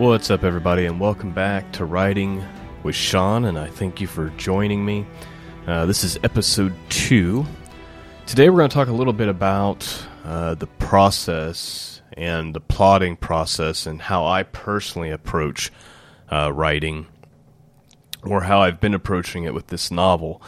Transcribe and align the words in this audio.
What's 0.00 0.30
up, 0.30 0.44
everybody, 0.44 0.86
and 0.86 0.98
welcome 0.98 1.30
back 1.32 1.72
to 1.72 1.84
Writing 1.84 2.42
with 2.82 2.94
Shawn, 2.94 3.44
and 3.44 3.58
I 3.58 3.66
thank 3.66 4.00
you 4.00 4.06
for 4.06 4.30
joining 4.38 4.82
me. 4.82 5.04
Uh, 5.66 5.84
this 5.84 6.04
is 6.04 6.18
episode 6.24 6.72
two. 6.88 7.44
Today, 8.24 8.48
we're 8.48 8.56
going 8.56 8.70
to 8.70 8.74
talk 8.74 8.88
a 8.88 8.94
little 8.94 9.12
bit 9.12 9.28
about 9.28 9.86
uh, 10.24 10.54
the 10.54 10.66
process 10.66 12.00
and 12.14 12.54
the 12.54 12.60
plotting 12.60 13.14
process 13.16 13.84
and 13.84 14.00
how 14.00 14.24
I 14.24 14.44
personally 14.44 15.10
approach 15.10 15.70
uh, 16.32 16.50
writing 16.50 17.06
or 18.22 18.40
how 18.40 18.62
I've 18.62 18.80
been 18.80 18.94
approaching 18.94 19.44
it 19.44 19.52
with 19.52 19.66
this 19.66 19.90
novel. 19.90 20.40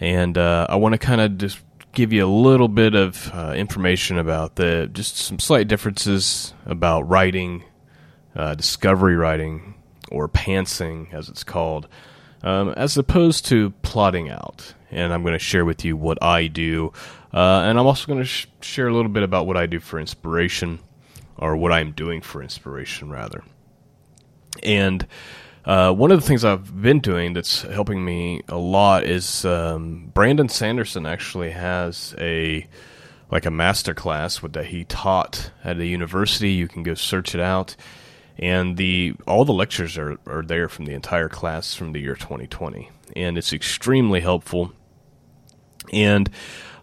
And 0.00 0.36
uh, 0.36 0.66
I 0.68 0.74
want 0.74 0.94
to 0.94 0.98
kind 0.98 1.20
of 1.20 1.38
just 1.38 1.60
give 1.92 2.12
you 2.12 2.26
a 2.26 2.28
little 2.28 2.66
bit 2.66 2.96
of 2.96 3.30
uh, 3.32 3.54
information 3.56 4.18
about 4.18 4.56
the 4.56 4.90
just 4.92 5.18
some 5.18 5.38
slight 5.38 5.68
differences 5.68 6.52
about 6.66 7.08
writing 7.08 7.62
uh, 8.34 8.54
discovery 8.54 9.16
writing 9.16 9.74
or 10.10 10.28
pantsing, 10.28 11.12
as 11.12 11.28
it's 11.28 11.44
called, 11.44 11.88
um, 12.42 12.70
as 12.70 12.96
opposed 12.96 13.46
to 13.46 13.70
plotting 13.82 14.30
out. 14.30 14.74
And 14.90 15.12
I'm 15.12 15.22
going 15.22 15.34
to 15.34 15.38
share 15.38 15.64
with 15.64 15.84
you 15.84 15.96
what 15.96 16.22
I 16.22 16.46
do, 16.46 16.92
uh, 17.32 17.62
and 17.66 17.78
I'm 17.78 17.86
also 17.86 18.06
going 18.06 18.20
to 18.20 18.24
sh- 18.24 18.46
share 18.60 18.88
a 18.88 18.94
little 18.94 19.10
bit 19.10 19.22
about 19.22 19.46
what 19.46 19.56
I 19.56 19.66
do 19.66 19.80
for 19.80 20.00
inspiration, 20.00 20.78
or 21.36 21.56
what 21.56 21.72
I'm 21.72 21.92
doing 21.92 22.22
for 22.22 22.42
inspiration, 22.42 23.10
rather. 23.10 23.44
And 24.62 25.06
uh, 25.64 25.92
one 25.92 26.10
of 26.10 26.20
the 26.20 26.26
things 26.26 26.44
I've 26.44 26.80
been 26.80 27.00
doing 27.00 27.34
that's 27.34 27.62
helping 27.62 28.02
me 28.02 28.40
a 28.48 28.56
lot 28.56 29.04
is 29.04 29.44
um, 29.44 30.10
Brandon 30.14 30.48
Sanderson 30.48 31.04
actually 31.04 31.50
has 31.50 32.14
a 32.18 32.66
like 33.30 33.44
a 33.44 33.50
master 33.50 33.92
class 33.92 34.40
that 34.40 34.64
he 34.66 34.84
taught 34.84 35.50
at 35.62 35.78
a 35.78 35.84
university. 35.84 36.52
You 36.52 36.66
can 36.66 36.82
go 36.82 36.94
search 36.94 37.34
it 37.34 37.40
out 37.42 37.76
and 38.38 38.76
the 38.76 39.14
all 39.26 39.44
the 39.44 39.52
lectures 39.52 39.98
are, 39.98 40.18
are 40.26 40.42
there 40.42 40.68
from 40.68 40.84
the 40.84 40.94
entire 40.94 41.28
class 41.28 41.74
from 41.74 41.92
the 41.92 42.00
year 42.00 42.14
2020 42.14 42.90
and 43.16 43.38
it's 43.38 43.52
extremely 43.52 44.20
helpful. 44.20 44.72
And 45.92 46.28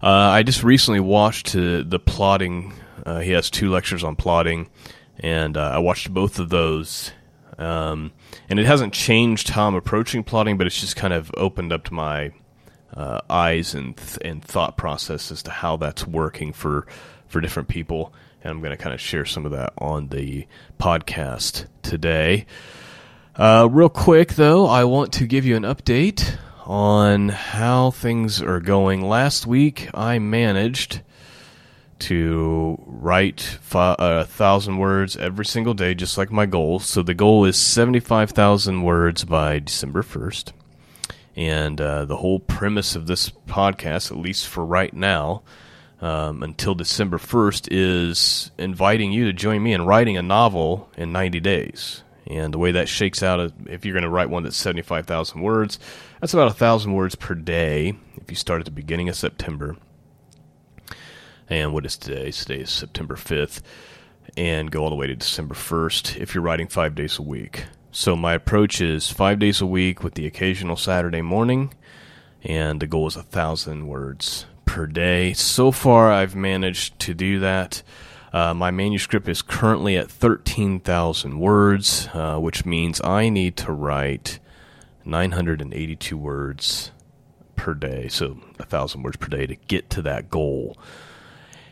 uh, 0.01 0.07
i 0.09 0.43
just 0.43 0.63
recently 0.63 0.99
watched 0.99 1.55
uh, 1.55 1.83
the 1.85 2.01
plotting 2.03 2.73
uh, 3.05 3.19
he 3.19 3.31
has 3.31 3.49
two 3.49 3.71
lectures 3.71 4.03
on 4.03 4.15
plotting. 4.15 4.69
And 5.19 5.55
uh, 5.57 5.71
i 5.73 5.77
watched 5.79 6.13
both 6.13 6.39
of 6.39 6.49
those. 6.49 7.11
Um, 7.57 8.11
and 8.49 8.59
it 8.59 8.65
hasn't 8.65 8.93
changed 8.93 9.49
how 9.49 9.67
i'm 9.67 9.75
approaching 9.75 10.25
plotting 10.25 10.57
but 10.57 10.67
it's 10.67 10.81
just 10.81 10.97
kind 10.97 11.13
of 11.13 11.31
opened 11.37 11.71
up 11.71 11.85
to 11.85 11.93
my 11.93 12.33
uh, 12.93 13.21
eyes 13.29 13.73
and 13.73 13.95
th- 13.95 14.17
and 14.25 14.43
thought 14.43 14.75
process 14.75 15.31
as 15.31 15.41
to 15.43 15.51
how 15.51 15.77
that's 15.77 16.05
working 16.05 16.51
for 16.51 16.85
for 17.27 17.39
different 17.39 17.69
people 17.69 18.13
and 18.45 18.51
I'm 18.51 18.61
going 18.61 18.77
to 18.77 18.77
kind 18.77 18.93
of 18.93 19.01
share 19.01 19.25
some 19.25 19.45
of 19.47 19.53
that 19.53 19.73
on 19.79 20.09
the 20.09 20.45
podcast 20.79 21.65
today. 21.81 22.45
Uh, 23.35 23.67
real 23.71 23.89
quick, 23.89 24.35
though, 24.35 24.67
I 24.67 24.83
want 24.83 25.11
to 25.13 25.25
give 25.25 25.45
you 25.45 25.55
an 25.55 25.63
update 25.63 26.37
on 26.63 27.29
how 27.29 27.89
things 27.89 28.43
are 28.43 28.59
going. 28.59 29.01
Last 29.01 29.47
week, 29.47 29.89
I 29.95 30.19
managed 30.19 31.01
to 31.97 32.79
write 32.85 33.41
fi- 33.41 33.95
a 33.97 34.25
thousand 34.25 34.77
words 34.77 35.17
every 35.17 35.45
single 35.45 35.73
day, 35.73 35.95
just 35.95 36.15
like 36.15 36.31
my 36.31 36.45
goal. 36.45 36.77
So 36.77 37.01
the 37.01 37.15
goal 37.15 37.45
is 37.45 37.57
75,000 37.57 38.83
words 38.83 39.25
by 39.25 39.57
December 39.57 40.03
1st. 40.03 40.51
And 41.35 41.81
uh, 41.81 42.05
the 42.05 42.17
whole 42.17 42.39
premise 42.39 42.95
of 42.95 43.07
this 43.07 43.31
podcast, 43.47 44.11
at 44.11 44.17
least 44.17 44.47
for 44.47 44.63
right 44.63 44.93
now, 44.93 45.41
um, 46.05 46.43
until 46.43 46.75
December 46.75 47.17
1st 47.17 47.69
is 47.71 48.51
inviting 48.59 49.11
you 49.11 49.25
to 49.25 49.33
join 49.33 49.63
me 49.63 49.73
in 49.73 49.87
writing 49.87 50.17
a 50.17 50.21
novel 50.21 50.87
in 50.95 51.11
90 51.11 51.39
days. 51.39 52.03
And 52.27 52.53
the 52.53 52.59
way 52.59 52.73
that 52.73 52.87
shakes 52.87 53.23
out, 53.23 53.51
if 53.65 53.83
you're 53.83 53.93
going 53.95 54.03
to 54.03 54.09
write 54.09 54.29
one 54.29 54.43
that's 54.43 54.55
75,000 54.55 55.41
words, 55.41 55.79
that's 56.21 56.35
about 56.35 56.45
1,000 56.45 56.93
words 56.93 57.15
per 57.15 57.33
day 57.33 57.95
if 58.17 58.29
you 58.29 58.35
start 58.35 58.59
at 58.59 58.65
the 58.65 58.71
beginning 58.71 59.09
of 59.09 59.15
September. 59.15 59.77
And 61.49 61.73
what 61.73 61.87
is 61.87 61.97
today? 61.97 62.29
Today 62.29 62.59
is 62.59 62.69
September 62.69 63.15
5th. 63.15 63.61
And 64.37 64.69
go 64.69 64.83
all 64.83 64.91
the 64.91 64.95
way 64.95 65.07
to 65.07 65.15
December 65.15 65.55
1st 65.55 66.17
if 66.17 66.35
you're 66.35 66.43
writing 66.43 66.67
five 66.67 66.93
days 66.93 67.17
a 67.17 67.23
week. 67.23 67.65
So 67.91 68.15
my 68.15 68.33
approach 68.33 68.79
is 68.79 69.09
five 69.09 69.39
days 69.39 69.59
a 69.59 69.65
week 69.65 70.03
with 70.03 70.13
the 70.13 70.27
occasional 70.27 70.75
Saturday 70.75 71.23
morning. 71.23 71.73
And 72.43 72.79
the 72.79 72.85
goal 72.85 73.07
is 73.07 73.15
a 73.15 73.21
1,000 73.21 73.87
words 73.87 74.45
per 74.75 74.85
day. 74.85 75.31
So 75.31 75.71
far, 75.71 76.11
I've 76.11 76.35
managed 76.35 76.99
to 76.99 77.13
do 77.13 77.39
that. 77.39 77.81
Uh, 78.33 78.53
my 78.53 78.71
manuscript 78.71 79.29
is 79.29 79.41
currently 79.41 79.95
at 79.95 80.11
13,000 80.11 81.39
words, 81.39 82.09
uh, 82.13 82.37
which 82.39 82.65
means 82.65 82.99
I 83.01 83.29
need 83.29 83.55
to 83.55 83.71
write 83.71 84.39
982 85.05 86.17
words 86.17 86.91
per 87.55 87.73
day, 87.73 88.09
so 88.09 88.31
1,000 88.57 89.01
words 89.01 89.15
per 89.15 89.27
day 89.27 89.47
to 89.47 89.55
get 89.55 89.89
to 89.91 90.01
that 90.01 90.29
goal. 90.29 90.77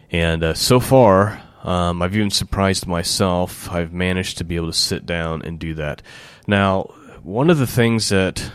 And 0.09 0.41
uh, 0.41 0.53
so 0.53 0.79
far, 0.79 1.41
um, 1.63 2.01
I've 2.01 2.15
even 2.15 2.31
surprised 2.31 2.87
myself. 2.87 3.69
I've 3.69 3.91
managed 3.91 4.37
to 4.37 4.45
be 4.45 4.55
able 4.55 4.67
to 4.67 4.73
sit 4.73 5.05
down 5.05 5.41
and 5.41 5.59
do 5.59 5.73
that. 5.73 6.01
Now, 6.47 6.83
one 7.21 7.49
of 7.49 7.57
the 7.57 7.67
things 7.67 8.07
that 8.07 8.49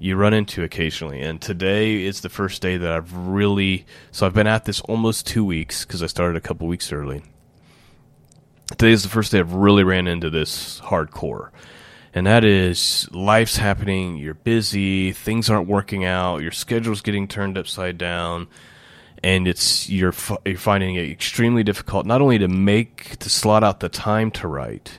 you 0.00 0.16
run 0.16 0.34
into 0.34 0.64
occasionally. 0.64 1.20
And 1.20 1.40
today 1.40 2.02
is 2.02 2.22
the 2.22 2.30
first 2.30 2.62
day 2.62 2.78
that 2.78 2.90
I've 2.90 3.14
really. 3.14 3.86
So 4.10 4.26
I've 4.26 4.34
been 4.34 4.48
at 4.48 4.64
this 4.64 4.80
almost 4.80 5.26
two 5.26 5.44
weeks 5.44 5.84
because 5.84 6.02
I 6.02 6.06
started 6.06 6.36
a 6.36 6.40
couple 6.40 6.66
weeks 6.66 6.90
early. 6.90 7.22
Today 8.70 8.92
is 8.92 9.02
the 9.02 9.08
first 9.08 9.30
day 9.30 9.38
I've 9.38 9.52
really 9.52 9.84
ran 9.84 10.06
into 10.06 10.30
this 10.30 10.80
hardcore. 10.80 11.50
And 12.14 12.26
that 12.26 12.44
is 12.44 13.08
life's 13.12 13.56
happening, 13.56 14.16
you're 14.16 14.34
busy, 14.34 15.12
things 15.12 15.48
aren't 15.48 15.68
working 15.68 16.04
out, 16.04 16.38
your 16.38 16.50
schedule's 16.50 17.02
getting 17.02 17.28
turned 17.28 17.56
upside 17.56 17.98
down, 17.98 18.48
and 19.22 19.46
it's 19.46 19.88
you're 19.88 20.14
you're 20.44 20.56
finding 20.56 20.96
it 20.96 21.08
extremely 21.08 21.62
difficult 21.62 22.06
not 22.06 22.20
only 22.20 22.38
to 22.38 22.48
make 22.48 23.16
to 23.18 23.30
slot 23.30 23.62
out 23.62 23.78
the 23.78 23.88
time 23.88 24.32
to 24.32 24.48
write, 24.48 24.98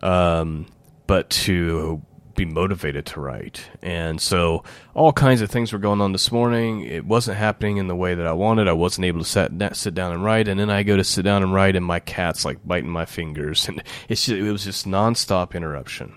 um, 0.00 0.66
but 1.08 1.28
to 1.30 2.02
be 2.34 2.44
motivated 2.44 3.06
to 3.06 3.20
write. 3.20 3.68
And 3.82 4.20
so 4.20 4.64
all 4.94 5.12
kinds 5.12 5.40
of 5.40 5.50
things 5.50 5.72
were 5.72 5.78
going 5.78 6.00
on 6.00 6.12
this 6.12 6.32
morning. 6.32 6.82
It 6.82 7.04
wasn't 7.04 7.38
happening 7.38 7.76
in 7.76 7.88
the 7.88 7.96
way 7.96 8.14
that 8.14 8.26
I 8.26 8.32
wanted. 8.32 8.68
I 8.68 8.72
wasn't 8.72 9.06
able 9.06 9.22
to 9.22 9.28
sit, 9.28 9.52
sit 9.76 9.94
down 9.94 10.12
and 10.12 10.24
write. 10.24 10.48
And 10.48 10.58
then 10.58 10.70
I 10.70 10.82
go 10.82 10.96
to 10.96 11.04
sit 11.04 11.22
down 11.22 11.42
and 11.42 11.52
write, 11.52 11.76
and 11.76 11.84
my 11.84 12.00
cat's 12.00 12.44
like 12.44 12.58
biting 12.66 12.90
my 12.90 13.04
fingers. 13.04 13.68
And 13.72 13.82
it's 14.08 14.26
just, 14.26 14.38
it 14.38 14.50
was 14.52 14.64
just 14.64 14.86
nonstop 14.86 15.54
interruption. 15.54 16.14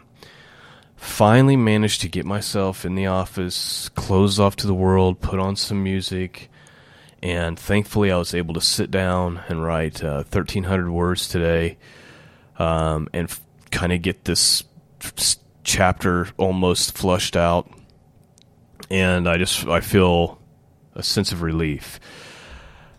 Finally 0.95 1.55
managed 1.55 2.01
to 2.01 2.09
get 2.09 2.25
myself 2.25 2.85
in 2.85 2.95
the 2.95 3.05
office, 3.05 3.89
close 3.89 4.39
off 4.39 4.55
to 4.57 4.67
the 4.67 4.73
world, 4.73 5.21
put 5.21 5.39
on 5.39 5.55
some 5.55 5.83
music. 5.83 6.49
And 7.21 7.57
thankfully, 7.57 8.11
I 8.11 8.17
was 8.17 8.33
able 8.33 8.53
to 8.55 8.61
sit 8.61 8.91
down 8.91 9.41
and 9.47 9.63
write 9.63 10.03
uh, 10.03 10.23
1,300 10.31 10.89
words 10.89 11.27
today 11.27 11.77
um, 12.57 13.07
and 13.13 13.29
f- 13.29 13.41
kind 13.71 13.91
of 13.91 14.01
get 14.01 14.25
this 14.25 14.63
chapter 15.65 16.29
almost 16.37 16.97
flushed 16.97 17.35
out, 17.35 17.69
and 18.89 19.27
I 19.27 19.37
just 19.37 19.67
I 19.67 19.81
feel 19.81 20.39
a 20.93 21.03
sense 21.03 21.33
of 21.33 21.41
relief. 21.41 21.99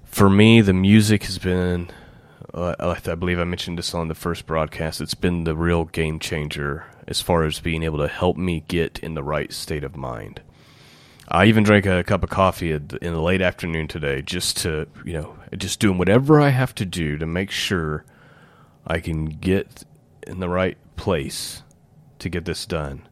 For 0.05 0.29
me, 0.29 0.61
the 0.61 0.75
music 0.75 1.25
has 1.25 1.39
been. 1.39 1.89
Uh, 2.53 2.95
I 3.07 3.15
believe 3.15 3.39
I 3.39 3.45
mentioned 3.45 3.79
this 3.79 3.95
on 3.95 4.09
the 4.09 4.15
first 4.15 4.47
broadcast. 4.47 5.01
It's 5.01 5.15
been 5.15 5.45
the 5.45 5.57
real 5.57 5.85
game 5.85 6.19
changer 6.19 6.87
as 7.07 7.21
far 7.21 7.45
as 7.45 7.61
being 7.61 7.83
able 7.83 7.99
to 7.99 8.09
help 8.09 8.37
me 8.37 8.65
get 8.67 8.99
in 9.01 9.15
the 9.15 9.23
right 9.23 9.53
state 9.53 9.85
of 9.85 9.97
mind. 9.97 10.41
I 11.29 11.47
even 11.47 11.65
drank 11.65 11.87
a 11.87 12.05
cup 12.05 12.23
of 12.23 12.31
coffee 12.31 12.73
in 12.73 12.89
the 12.89 13.21
late 13.21 13.43
afternoon 13.43 13.89
today 13.89 14.23
just 14.23 14.59
to, 14.59 14.87
you 15.05 15.13
know, 15.13 15.37
just 15.57 15.81
doing 15.81 15.99
whatever 15.99 16.41
I 16.41 16.49
have 16.49 16.75
to 16.77 16.87
do 16.87 17.19
to 17.19 17.27
make 17.27 17.51
sure 17.51 18.05
I 18.87 19.01
can 19.01 19.27
get 19.27 19.85
in 20.27 20.41
the 20.41 20.49
right 20.49 20.79
place 20.97 21.63
to 22.19 22.29
get 22.29 22.45
this 22.45 22.67
done. 22.67 23.09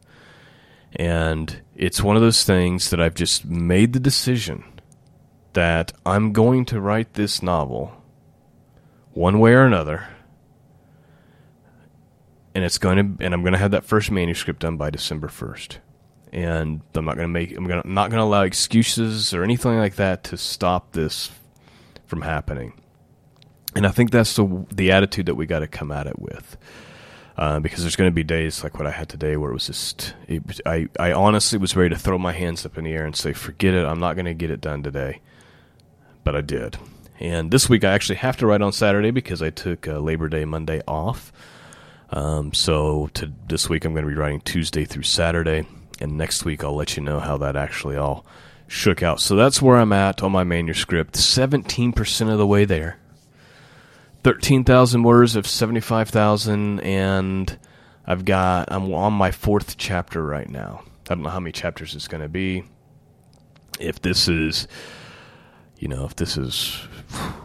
And 0.95 1.61
it's 1.75 2.01
one 2.01 2.15
of 2.15 2.21
those 2.21 2.43
things 2.43 2.89
that 2.89 3.01
I've 3.01 3.15
just 3.15 3.45
made 3.45 3.93
the 3.93 3.99
decision 3.99 4.63
that 5.53 5.91
I'm 6.05 6.31
going 6.31 6.65
to 6.65 6.79
write 6.79 7.13
this 7.13 7.41
novel 7.41 8.01
one 9.13 9.39
way 9.39 9.53
or 9.53 9.65
another. 9.65 10.07
And 12.53 12.63
it's 12.63 12.77
going 12.77 13.17
to 13.17 13.23
and 13.23 13.33
I'm 13.33 13.41
going 13.41 13.53
to 13.53 13.59
have 13.59 13.71
that 13.71 13.83
first 13.83 14.11
manuscript 14.11 14.61
done 14.61 14.77
by 14.77 14.89
December 14.89 15.27
1st. 15.27 15.77
And 16.31 16.81
I'm 16.93 17.05
not 17.05 17.15
going 17.15 17.27
to 17.27 17.33
make 17.33 17.55
I'm 17.55 17.65
going 17.65 17.81
to, 17.81 17.89
not 17.89 18.09
going 18.09 18.19
to 18.19 18.23
allow 18.23 18.43
excuses 18.43 19.33
or 19.33 19.43
anything 19.43 19.77
like 19.77 19.95
that 19.95 20.23
to 20.25 20.37
stop 20.37 20.93
this 20.93 21.31
from 22.05 22.21
happening. 22.21 22.73
And 23.75 23.85
I 23.85 23.91
think 23.91 24.11
that's 24.11 24.35
the 24.35 24.65
the 24.73 24.91
attitude 24.91 25.25
that 25.25 25.35
we 25.35 25.45
got 25.45 25.59
to 25.59 25.67
come 25.67 25.91
at 25.91 26.07
it 26.07 26.19
with. 26.19 26.57
Uh, 27.37 27.59
because 27.59 27.81
there's 27.81 27.97
going 27.97 28.09
to 28.09 28.15
be 28.15 28.23
days 28.23 28.63
like 28.63 28.77
what 28.77 28.87
I 28.87 28.91
had 28.91 29.09
today 29.09 29.35
where 29.35 29.51
it 29.51 29.53
was 29.53 29.67
just 29.67 30.13
it, 30.25 30.61
I 30.65 30.87
I 30.97 31.11
honestly 31.11 31.59
was 31.59 31.75
ready 31.75 31.93
to 31.93 31.99
throw 31.99 32.17
my 32.17 32.31
hands 32.31 32.65
up 32.65 32.77
in 32.77 32.85
the 32.85 32.93
air 32.93 33.05
and 33.05 33.13
say 33.13 33.33
forget 33.33 33.73
it 33.73 33.83
I'm 33.83 33.99
not 33.99 34.15
going 34.15 34.25
to 34.25 34.33
get 34.33 34.51
it 34.51 34.61
done 34.61 34.83
today, 34.83 35.19
but 36.23 36.35
I 36.35 36.41
did. 36.41 36.77
And 37.19 37.51
this 37.51 37.69
week 37.69 37.83
I 37.83 37.91
actually 37.91 38.17
have 38.17 38.37
to 38.37 38.47
write 38.47 38.61
on 38.61 38.71
Saturday 38.71 39.11
because 39.11 39.41
I 39.41 39.49
took 39.49 39.87
uh, 39.87 39.99
Labor 39.99 40.29
Day 40.29 40.45
Monday 40.45 40.81
off. 40.87 41.33
Um, 42.09 42.53
so 42.53 43.09
to 43.13 43.31
this 43.47 43.69
week, 43.69 43.85
I'm 43.85 43.93
going 43.93 44.05
to 44.05 44.11
be 44.11 44.17
writing 44.17 44.41
Tuesday 44.41 44.85
through 44.85 45.03
Saturday, 45.03 45.67
and 45.99 46.17
next 46.17 46.45
week 46.45 46.63
I'll 46.63 46.75
let 46.75 46.95
you 46.95 47.03
know 47.03 47.19
how 47.19 47.37
that 47.37 47.55
actually 47.55 47.97
all 47.97 48.25
shook 48.67 49.03
out. 49.03 49.19
So 49.19 49.35
that's 49.35 49.61
where 49.61 49.77
I'm 49.77 49.93
at 49.93 50.23
on 50.23 50.31
my 50.31 50.43
manuscript, 50.43 51.15
17% 51.15 52.31
of 52.31 52.37
the 52.37 52.47
way 52.47 52.65
there. 52.65 52.97
13,000 54.25 55.03
words 55.03 55.35
of 55.35 55.45
75,000, 55.45 56.79
and 56.79 57.59
I've 58.07 58.25
got, 58.25 58.71
I'm 58.71 58.91
on 58.91 59.13
my 59.13 59.29
fourth 59.29 59.77
chapter 59.77 60.25
right 60.25 60.49
now. 60.49 60.81
I 60.83 61.13
don't 61.13 61.21
know 61.21 61.29
how 61.29 61.39
many 61.39 61.51
chapters 61.51 61.93
it's 61.93 62.07
going 62.07 62.23
to 62.23 62.27
be. 62.27 62.63
If 63.79 64.01
this 64.01 64.27
is, 64.27 64.67
you 65.77 65.87
know, 65.87 66.05
if 66.05 66.15
this 66.15 66.37
is, 66.37 66.75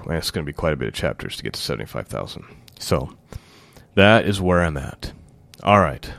it's 0.06 0.31
going 0.31 0.47
to 0.47 0.50
be 0.50 0.55
quite 0.55 0.73
a 0.73 0.77
bit 0.77 0.88
of 0.88 0.94
chapters 0.94 1.37
to 1.37 1.43
get 1.43 1.53
to 1.53 1.61
75,000. 1.61 2.47
So 2.79 3.15
that 3.94 4.25
is 4.25 4.41
where 4.41 4.62
I'm 4.62 4.79
at. 4.79 5.12
All 5.62 5.81
right, 5.81 6.11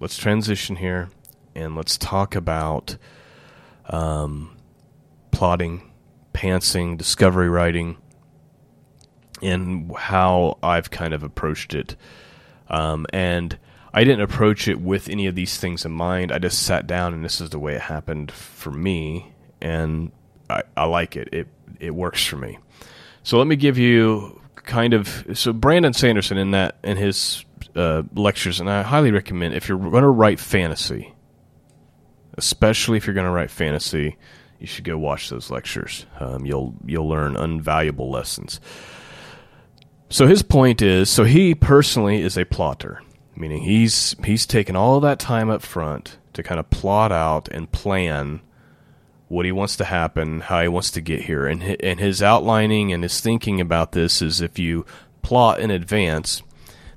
let's 0.00 0.18
transition 0.18 0.74
here 0.74 1.08
and 1.54 1.76
let's 1.76 1.96
talk 1.96 2.34
about 2.34 2.96
um, 3.88 4.56
plotting, 5.30 5.88
pantsing, 6.32 6.98
discovery 6.98 7.48
writing, 7.48 7.98
and 9.42 9.94
how 9.96 10.58
I've 10.62 10.90
kind 10.90 11.14
of 11.14 11.22
approached 11.22 11.74
it. 11.74 11.96
Um, 12.68 13.06
and 13.12 13.58
I 13.92 14.04
didn't 14.04 14.22
approach 14.22 14.66
it 14.68 14.80
with 14.80 15.08
any 15.08 15.26
of 15.26 15.34
these 15.34 15.58
things 15.58 15.84
in 15.84 15.92
mind. 15.92 16.32
I 16.32 16.38
just 16.38 16.62
sat 16.64 16.86
down, 16.86 17.14
and 17.14 17.24
this 17.24 17.40
is 17.40 17.50
the 17.50 17.58
way 17.58 17.74
it 17.74 17.82
happened 17.82 18.32
for 18.32 18.70
me, 18.70 19.32
and 19.60 20.10
I, 20.50 20.62
I 20.76 20.86
like 20.86 21.16
it. 21.16 21.28
It 21.32 21.48
it 21.78 21.94
works 21.94 22.24
for 22.24 22.36
me. 22.36 22.58
So 23.22 23.38
let 23.38 23.46
me 23.46 23.56
give 23.56 23.78
you 23.78 24.40
kind 24.56 24.94
of 24.94 25.26
so 25.34 25.52
Brandon 25.52 25.92
Sanderson 25.92 26.38
in 26.38 26.50
that 26.52 26.76
in 26.82 26.96
his 26.96 27.44
uh, 27.76 28.02
lectures, 28.14 28.60
and 28.60 28.68
I 28.68 28.82
highly 28.82 29.12
recommend 29.12 29.54
if 29.54 29.68
you're 29.68 29.78
going 29.78 30.02
to 30.02 30.08
write 30.08 30.40
fantasy, 30.40 31.14
especially 32.36 32.96
if 32.96 33.06
you're 33.06 33.14
going 33.14 33.26
to 33.26 33.32
write 33.32 33.50
fantasy, 33.50 34.16
you 34.58 34.66
should 34.66 34.84
go 34.84 34.98
watch 34.98 35.28
those 35.28 35.50
lectures. 35.50 36.06
Um, 36.18 36.44
you'll 36.46 36.74
you'll 36.84 37.08
learn 37.08 37.36
invaluable 37.36 38.10
lessons. 38.10 38.60
So 40.14 40.28
his 40.28 40.44
point 40.44 40.80
is, 40.80 41.10
so 41.10 41.24
he 41.24 41.56
personally 41.56 42.22
is 42.22 42.38
a 42.38 42.44
plotter, 42.44 43.02
meaning 43.34 43.62
he's 43.62 44.14
he's 44.24 44.46
taken 44.46 44.76
all 44.76 45.00
that 45.00 45.18
time 45.18 45.50
up 45.50 45.60
front 45.60 46.18
to 46.34 46.42
kind 46.44 46.60
of 46.60 46.70
plot 46.70 47.10
out 47.10 47.48
and 47.48 47.72
plan 47.72 48.40
what 49.26 49.44
he 49.44 49.50
wants 49.50 49.74
to 49.78 49.84
happen, 49.84 50.42
how 50.42 50.62
he 50.62 50.68
wants 50.68 50.92
to 50.92 51.00
get 51.00 51.22
here, 51.22 51.48
and 51.48 51.64
and 51.82 51.98
his 51.98 52.22
outlining 52.22 52.92
and 52.92 53.02
his 53.02 53.20
thinking 53.20 53.60
about 53.60 53.90
this 53.90 54.22
is 54.22 54.40
if 54.40 54.56
you 54.56 54.86
plot 55.22 55.58
in 55.58 55.72
advance, 55.72 56.44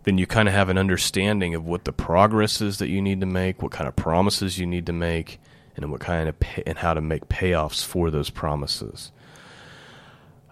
then 0.03 0.19
you 0.19 0.27
kind 0.27 0.47
of 0.47 0.53
have 0.53 0.69
an 0.69 0.77
understanding 0.77 1.55
of 1.55 1.65
what 1.65 1.85
the 1.85 1.91
progress 1.91 2.61
is 2.61 2.77
that 2.77 2.89
you 2.89 3.01
need 3.01 3.19
to 3.21 3.25
make, 3.25 3.63
what 3.63 3.71
kind 3.71 3.87
of 3.87 3.95
promises 3.95 4.59
you 4.59 4.67
need 4.67 4.85
to 4.85 4.93
make, 4.93 5.39
and 5.75 5.89
what 5.89 6.01
kind 6.01 6.29
of 6.29 6.39
pay, 6.39 6.61
and 6.67 6.77
how 6.77 6.93
to 6.93 7.01
make 7.01 7.27
payoffs 7.29 7.83
for 7.83 8.11
those 8.11 8.29
promises. 8.29 9.11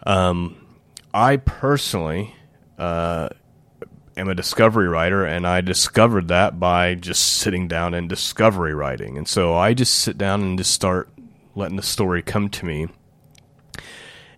Um, 0.04 0.66
I 1.14 1.38
personally 1.38 2.34
uh, 2.78 3.30
am 4.18 4.30
a 4.30 4.36
discovery 4.36 4.88
writer, 4.88 5.26
and 5.26 5.48
I 5.48 5.62
discovered 5.62 6.28
that 6.30 6.60
by 6.60 6.96
just 6.96 7.24
sitting 7.24 7.68
down 7.68 7.94
and 7.94 8.08
discovery 8.08 8.74
writing. 8.74 9.18
And 9.18 9.28
so 9.28 9.56
I 9.56 9.74
just 9.74 9.94
sit 9.96 10.18
down 10.18 10.42
and 10.42 10.58
just 10.58 10.72
start 10.72 11.10
letting 11.56 11.78
the 11.78 11.84
story 11.84 12.22
come 12.22 12.50
to 12.50 12.66
me. 12.66 12.88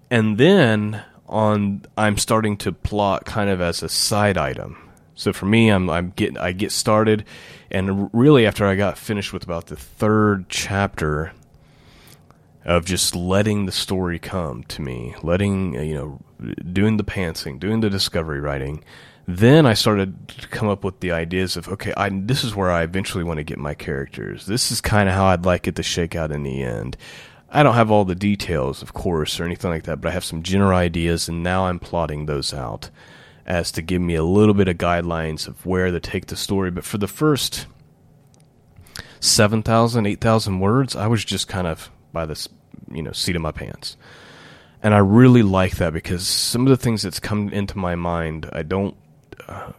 And 0.10 0.38
then 0.38 1.04
on 1.28 1.84
I'm 1.98 2.18
starting 2.18 2.57
to 2.57 2.72
plot 2.72 3.25
kind 3.25 3.50
of 3.50 3.60
as 3.60 3.84
a 3.84 3.89
side 3.89 4.38
item. 4.38 4.78
So 5.16 5.34
for 5.34 5.45
me, 5.45 5.69
I'm 5.69 5.89
I'm 5.89 6.12
getting 6.16 6.38
I 6.38 6.51
get 6.51 6.72
started, 6.72 7.25
and 7.72 8.10
really 8.13 8.45
after 8.45 8.66
I 8.66 8.75
got 8.75 8.98
finished 8.98 9.34
with 9.34 9.44
about 9.44 9.68
the 9.68 9.75
third 9.75 10.48
chapter 10.48 11.34
of 12.67 12.83
just 12.83 13.15
letting 13.15 13.65
the 13.65 13.71
story 13.71 14.19
come 14.19 14.61
to 14.65 14.81
me, 14.81 15.15
letting 15.23 15.77
uh, 15.77 15.81
you 15.81 15.95
know, 15.95 16.19
doing 16.73 16.97
the 16.97 17.03
pantsing, 17.03 17.59
doing 17.59 17.79
the 17.79 17.89
discovery 17.89 18.41
writing. 18.41 18.83
Then 19.25 19.65
I 19.65 19.73
started 19.73 20.27
to 20.27 20.47
come 20.49 20.67
up 20.67 20.83
with 20.83 20.99
the 20.99 21.11
ideas 21.11 21.55
of 21.57 21.69
okay, 21.69 21.93
I, 21.95 22.09
this 22.09 22.43
is 22.43 22.55
where 22.55 22.69
I 22.69 22.83
eventually 22.83 23.23
want 23.23 23.37
to 23.37 23.43
get 23.45 23.57
my 23.57 23.73
characters. 23.73 24.45
This 24.45 24.69
is 24.69 24.81
kind 24.81 25.07
of 25.07 25.15
how 25.15 25.25
I'd 25.25 25.45
like 25.45 25.67
it 25.67 25.77
to 25.77 25.83
shake 25.83 26.15
out 26.15 26.31
in 26.31 26.43
the 26.43 26.61
end. 26.61 26.97
I 27.49 27.63
don't 27.63 27.75
have 27.75 27.89
all 27.89 28.03
the 28.03 28.15
details, 28.15 28.81
of 28.81 28.93
course, 28.93 29.39
or 29.39 29.45
anything 29.45 29.71
like 29.71 29.83
that, 29.83 30.01
but 30.01 30.09
I 30.09 30.11
have 30.11 30.25
some 30.25 30.43
general 30.43 30.77
ideas, 30.77 31.29
and 31.29 31.41
now 31.41 31.67
I'm 31.67 31.79
plotting 31.79 32.25
those 32.25 32.53
out 32.53 32.89
as 33.45 33.71
to 33.71 33.81
give 33.81 34.01
me 34.01 34.15
a 34.15 34.23
little 34.23 34.53
bit 34.53 34.67
of 34.67 34.77
guidelines 34.77 35.47
of 35.47 35.65
where 35.65 35.89
to 35.89 36.01
take 36.01 36.25
the 36.25 36.35
story. 36.35 36.69
But 36.71 36.83
for 36.83 36.97
the 36.97 37.07
first 37.07 37.65
7,000, 39.21 40.05
8,000 40.05 40.59
words, 40.59 40.93
I 40.97 41.07
was 41.07 41.23
just 41.23 41.47
kind 41.47 41.67
of 41.67 41.89
by 42.11 42.25
the 42.25 42.47
you 42.91 43.01
know 43.01 43.11
seat 43.11 43.35
of 43.35 43.41
my 43.41 43.51
pants. 43.51 43.97
And 44.83 44.93
I 44.93 44.99
really 44.99 45.43
like 45.43 45.77
that 45.77 45.93
because 45.93 46.27
some 46.27 46.61
of 46.61 46.69
the 46.69 46.77
things 46.77 47.01
that's 47.01 47.19
come 47.19 47.49
into 47.49 47.77
my 47.77 47.95
mind, 47.95 48.47
I 48.53 48.63
don't. 48.63 48.95
Uh, 49.47 49.71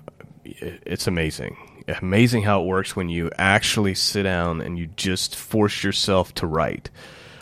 it's 0.45 1.07
amazing, 1.07 1.57
amazing 2.01 2.43
how 2.43 2.63
it 2.63 2.67
works 2.67 2.97
when 2.97 3.09
you 3.09 3.31
actually 3.39 3.95
sit 3.95 4.25
down 4.25 4.61
and 4.61 4.79
you 4.79 4.89
just 4.97 5.37
force 5.37 5.85
yourself 5.85 6.35
to 6.35 6.47
write. 6.47 6.91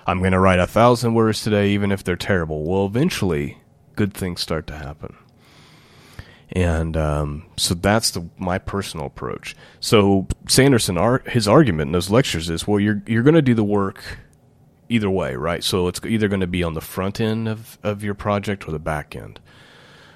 I'm 0.07 0.19
going 0.19 0.33
to 0.33 0.39
write 0.39 0.59
a 0.59 0.67
thousand 0.67 1.15
words 1.15 1.43
today, 1.43 1.71
even 1.71 1.93
if 1.93 2.05
they're 2.05 2.17
terrible. 2.17 2.65
Well, 2.65 2.85
eventually, 2.87 3.59
good 3.95 4.13
things 4.13 4.41
start 4.41 4.67
to 4.69 4.77
happen 4.77 5.17
and 6.53 6.97
um, 6.97 7.47
so 7.57 7.75
that's 7.75 8.13
the 8.13 8.29
my 8.39 8.59
personal 8.59 9.07
approach. 9.07 9.57
So 9.81 10.27
Sanderson, 10.49 10.97
his 11.27 11.49
argument 11.49 11.89
in 11.89 11.93
those 11.93 12.11
lectures 12.11 12.49
is, 12.49 12.67
well, 12.67 12.79
you're 12.79 13.03
you're 13.07 13.23
going 13.23 13.35
to 13.35 13.43
do 13.43 13.55
the 13.55 13.65
work 13.65 14.19
either 14.89 15.11
way, 15.11 15.35
right? 15.35 15.63
So 15.63 15.89
it's 15.89 16.01
either 16.05 16.29
going 16.29 16.41
to 16.41 16.47
be 16.47 16.63
on 16.63 16.75
the 16.75 16.81
front 16.81 17.21
end 17.21 17.49
of 17.49 17.79
of 17.83 18.03
your 18.03 18.15
project 18.15 18.67
or 18.69 18.73
the 18.73 18.79
back 18.79 19.17
end. 19.17 19.41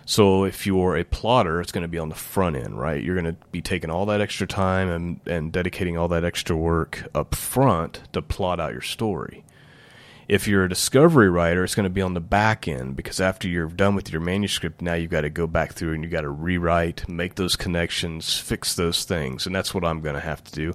So 0.06 0.44
if 0.44 0.66
you're 0.66 0.96
a 0.96 1.04
plotter, 1.04 1.60
it's 1.60 1.70
going 1.70 1.82
to 1.82 1.88
be 1.88 1.98
on 1.98 2.08
the 2.08 2.16
front 2.16 2.56
end, 2.56 2.80
right? 2.80 3.02
You're 3.02 3.20
going 3.20 3.32
to 3.32 3.40
be 3.52 3.62
taking 3.62 3.90
all 3.90 4.06
that 4.06 4.20
extra 4.20 4.46
time 4.46 4.88
and 4.88 5.20
and 5.26 5.52
dedicating 5.52 5.96
all 5.96 6.08
that 6.08 6.24
extra 6.24 6.56
work 6.56 7.08
up 7.14 7.34
front 7.34 8.02
to 8.12 8.22
plot 8.22 8.60
out 8.60 8.72
your 8.72 8.80
story. 8.80 9.44
If 10.30 10.46
you're 10.46 10.64
a 10.64 10.68
discovery 10.68 11.28
writer, 11.28 11.64
it's 11.64 11.74
going 11.74 11.84
to 11.84 11.90
be 11.90 12.02
on 12.02 12.14
the 12.14 12.20
back 12.20 12.68
end 12.68 12.94
because 12.94 13.20
after 13.20 13.48
you're 13.48 13.66
done 13.66 13.96
with 13.96 14.12
your 14.12 14.20
manuscript, 14.20 14.80
now 14.80 14.94
you've 14.94 15.10
got 15.10 15.22
to 15.22 15.30
go 15.30 15.48
back 15.48 15.72
through 15.72 15.92
and 15.92 16.04
you've 16.04 16.12
got 16.12 16.20
to 16.20 16.30
rewrite, 16.30 17.08
make 17.08 17.34
those 17.34 17.56
connections, 17.56 18.38
fix 18.38 18.76
those 18.76 19.04
things. 19.04 19.44
And 19.44 19.52
that's 19.52 19.74
what 19.74 19.84
I'm 19.84 20.00
going 20.00 20.14
to 20.14 20.20
have 20.20 20.44
to 20.44 20.52
do. 20.52 20.74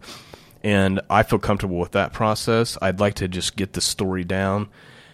And 0.66 1.00
I 1.12 1.22
feel 1.22 1.38
comfortable 1.38 1.78
with 1.78 1.92
that 1.92 2.12
process. 2.12 2.76
I'd 2.82 3.00
like 3.00 3.14
to 3.16 3.28
just 3.28 3.56
get 3.56 3.74
the 3.74 3.82
story 3.82 4.24
down 4.24 4.70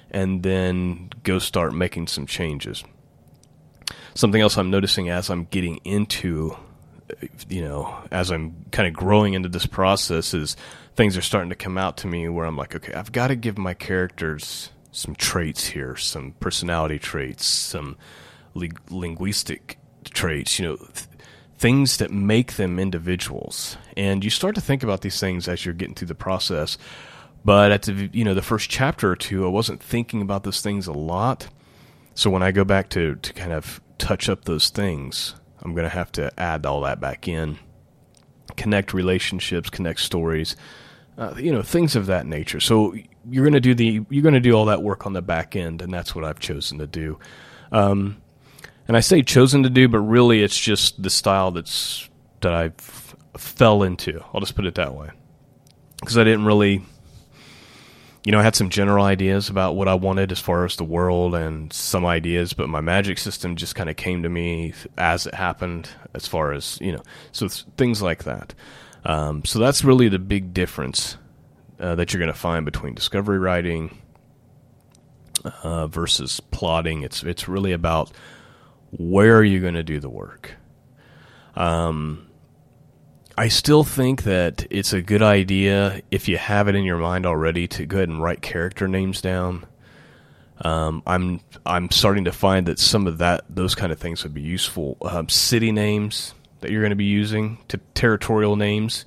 and 0.10 0.41
then 0.43 1.10
go 1.24 1.39
start 1.39 1.74
making 1.74 2.08
some 2.08 2.25
changes. 2.25 2.86
Something 4.13 4.41
else 4.41 4.58
I'm 4.58 4.72
noticing 4.72 5.10
as 5.10 5.29
I'm 5.29 5.43
getting 5.51 5.77
into 5.84 6.55
you 7.50 7.62
know, 7.62 7.93
as 8.12 8.31
I'm 8.31 8.65
kind 8.72 8.88
of 8.88 8.93
growing 8.93 9.34
into 9.34 9.50
this 9.50 9.65
process, 9.65 10.34
is 10.34 10.55
things 10.96 11.17
are 11.17 11.22
starting 11.22 11.50
to 11.50 11.55
come 11.55 11.77
out 11.77 11.98
to 11.98 12.08
me 12.08 12.29
where 12.29 12.46
I'm 12.46 12.58
like, 12.58 12.75
okay, 12.75 12.93
I've 12.93 13.12
got 13.12 13.27
to 13.27 13.36
give 13.36 13.58
my 13.58 13.74
characters 13.74 14.72
some 14.91 15.15
traits 15.15 15.67
here, 15.67 15.96
some 15.98 16.34
personality 16.39 17.00
traits, 17.00 17.46
some 17.46 17.98
li- 18.53 18.72
linguistic 18.89 19.77
traits, 20.05 20.60
you 20.60 20.67
know, 20.67 20.75
th- 20.77 21.08
things 21.62 21.98
that 21.98 22.12
make 22.12 22.56
them 22.56 22.80
individuals. 22.80 23.77
And 23.96 24.24
you 24.24 24.32
start 24.32 24.56
to 24.56 24.62
think 24.62 24.82
about 24.82 25.01
these 25.01 25.20
things 25.20 25.48
as 25.48 25.63
you're 25.63 25.75
getting 25.75 25.94
through 25.94 26.08
the 26.08 26.15
process. 26.15 26.75
But 27.46 27.72
at 27.72 27.84
the 27.84 28.10
you 28.12 28.25
know 28.25 28.34
the 28.34 28.41
first 28.41 28.70
chapter 28.70 29.12
or 29.12 29.15
two, 29.15 29.46
I 29.46 29.50
wasn't 29.50 29.82
thinking 29.82 30.22
about 30.22 30.44
those 30.44 30.62
things 30.62 30.88
a 30.88 30.91
lot. 30.91 31.48
So 32.15 32.30
when 32.32 32.44
I 32.44 32.51
go 32.51 32.63
back 32.63 32.89
to 32.89 33.15
to 33.15 33.34
kind 33.34 33.53
of 33.53 33.80
touch 34.00 34.27
up 34.27 34.46
those 34.46 34.70
things, 34.70 35.36
I'm 35.62 35.74
going 35.74 35.86
to 35.86 35.96
have 35.96 36.12
to 36.13 36.32
add 36.39 36.65
all 36.65 36.82
that 36.82 37.00
back 37.00 37.27
in, 37.27 37.60
connect 38.58 38.94
relationships, 38.94 39.70
connect 39.70 40.00
stories, 40.00 40.56
uh, 41.18 41.36
you 41.38 41.51
know, 41.51 41.62
things 41.62 41.96
of 41.96 42.08
that 42.08 42.25
nature. 42.25 42.60
So 42.60 42.96
you're 43.30 43.46
going 43.46 43.53
to 43.53 43.60
do 43.60 43.75
the 43.75 44.01
you're 44.10 44.24
going 44.24 44.34
to 44.34 44.39
do 44.39 44.53
all 44.53 44.65
that 44.65 44.82
work 44.82 45.06
on 45.06 45.13
the 45.13 45.22
back 45.22 45.56
end, 45.56 45.82
and 45.82 45.94
that's 45.94 46.15
what 46.15 46.25
I've 46.25 46.39
chosen 46.39 46.80
to 46.80 46.88
do. 46.88 47.20
Um, 47.72 48.21
and 48.91 48.98
I 48.98 49.00
say 49.00 49.21
chosen 49.21 49.63
to 49.63 49.69
do, 49.69 49.88
but 49.88 50.00
really 50.00 50.43
it's 50.43 50.60
just 50.60 51.01
the 51.01 51.10
style 51.10 51.51
that's 51.51 52.10
that 52.41 52.51
I 52.51 52.74
fell 53.38 53.83
into. 53.83 54.21
I'll 54.33 54.41
just 54.41 54.53
put 54.53 54.65
it 54.65 54.75
that 54.75 54.93
way 54.93 55.12
because 56.01 56.17
I 56.17 56.25
didn't 56.25 56.43
really 56.43 56.83
you 58.25 58.33
know, 58.33 58.39
I 58.41 58.43
had 58.43 58.53
some 58.53 58.69
general 58.69 59.05
ideas 59.05 59.48
about 59.48 59.77
what 59.77 59.88
I 59.88 59.93
wanted 59.93 60.33
as 60.33 60.41
far 60.41 60.65
as 60.65 60.75
the 60.75 60.83
world 60.83 61.36
and 61.36 61.71
some 61.71 62.05
ideas, 62.05 62.51
but 62.51 62.67
my 62.67 62.81
magic 62.81 63.17
system 63.17 63.55
just 63.55 63.75
kind 63.75 63.89
of 63.89 63.95
came 63.95 64.24
to 64.24 64.29
me 64.29 64.74
as 64.98 65.25
it 65.25 65.36
happened, 65.36 65.89
as 66.13 66.27
far 66.27 66.51
as, 66.51 66.77
you 66.81 66.91
know, 66.91 67.01
so 67.31 67.48
things 67.48 68.01
like 68.01 68.25
that. 68.25 68.53
Um, 69.05 69.45
so 69.45 69.57
that's 69.57 69.86
really 69.86 70.10
the 70.10 70.19
big 70.19 70.53
difference 70.53 71.15
uh, 71.79 71.95
that 71.95 72.12
you're 72.12 72.19
going 72.19 72.27
to 72.27 72.38
find 72.38 72.65
between 72.65 72.93
discovery 72.93 73.39
writing 73.39 73.98
uh, 75.63 75.88
versus 75.88 76.41
plotting. 76.51 77.03
It's, 77.03 77.24
it's 77.24 77.48
really 77.48 77.71
about 77.71 78.12
where 78.91 79.38
are 79.38 79.43
you 79.43 79.60
going 79.60 79.74
to 79.74 79.83
do 79.83 80.00
the 80.00 80.10
work. 80.10 80.55
Um, 81.55 82.27
I 83.38 83.48
still 83.48 83.83
think 83.83 84.24
that 84.24 84.67
it's 84.69 84.93
a 84.93 85.01
good 85.01 85.21
idea 85.21 86.01
if 86.12 86.27
you 86.27 86.38
have 86.38 86.67
it 86.67 86.75
in 86.75 86.83
your 86.83 86.98
mind 86.98 87.25
already 87.25 87.67
to 87.69 87.86
go 87.86 87.98
ahead 87.98 88.10
and 88.10 88.21
write 88.21 88.41
character 88.41 88.88
names 88.88 89.21
down. 89.21 89.65
Um, 90.63 91.01
I'm 91.07 91.39
I'm 91.65 91.89
starting 91.89 92.25
to 92.25 92.31
find 92.31 92.67
that 92.67 92.77
some 92.77 93.07
of 93.07 93.17
that 93.17 93.45
those 93.50 93.74
kind 93.74 93.91
of 93.91 94.00
things 94.00 94.24
would 94.24 94.33
be 94.33 94.41
useful. 94.41 94.98
Um, 95.01 95.27
city 95.27 95.71
names 95.71 96.36
that 96.60 96.69
you're 96.69 96.81
going 96.81 96.91
to 96.91 96.95
be 96.95 97.05
using 97.05 97.57
to 97.69 97.79
territorial 97.95 98.55
names, 98.55 99.05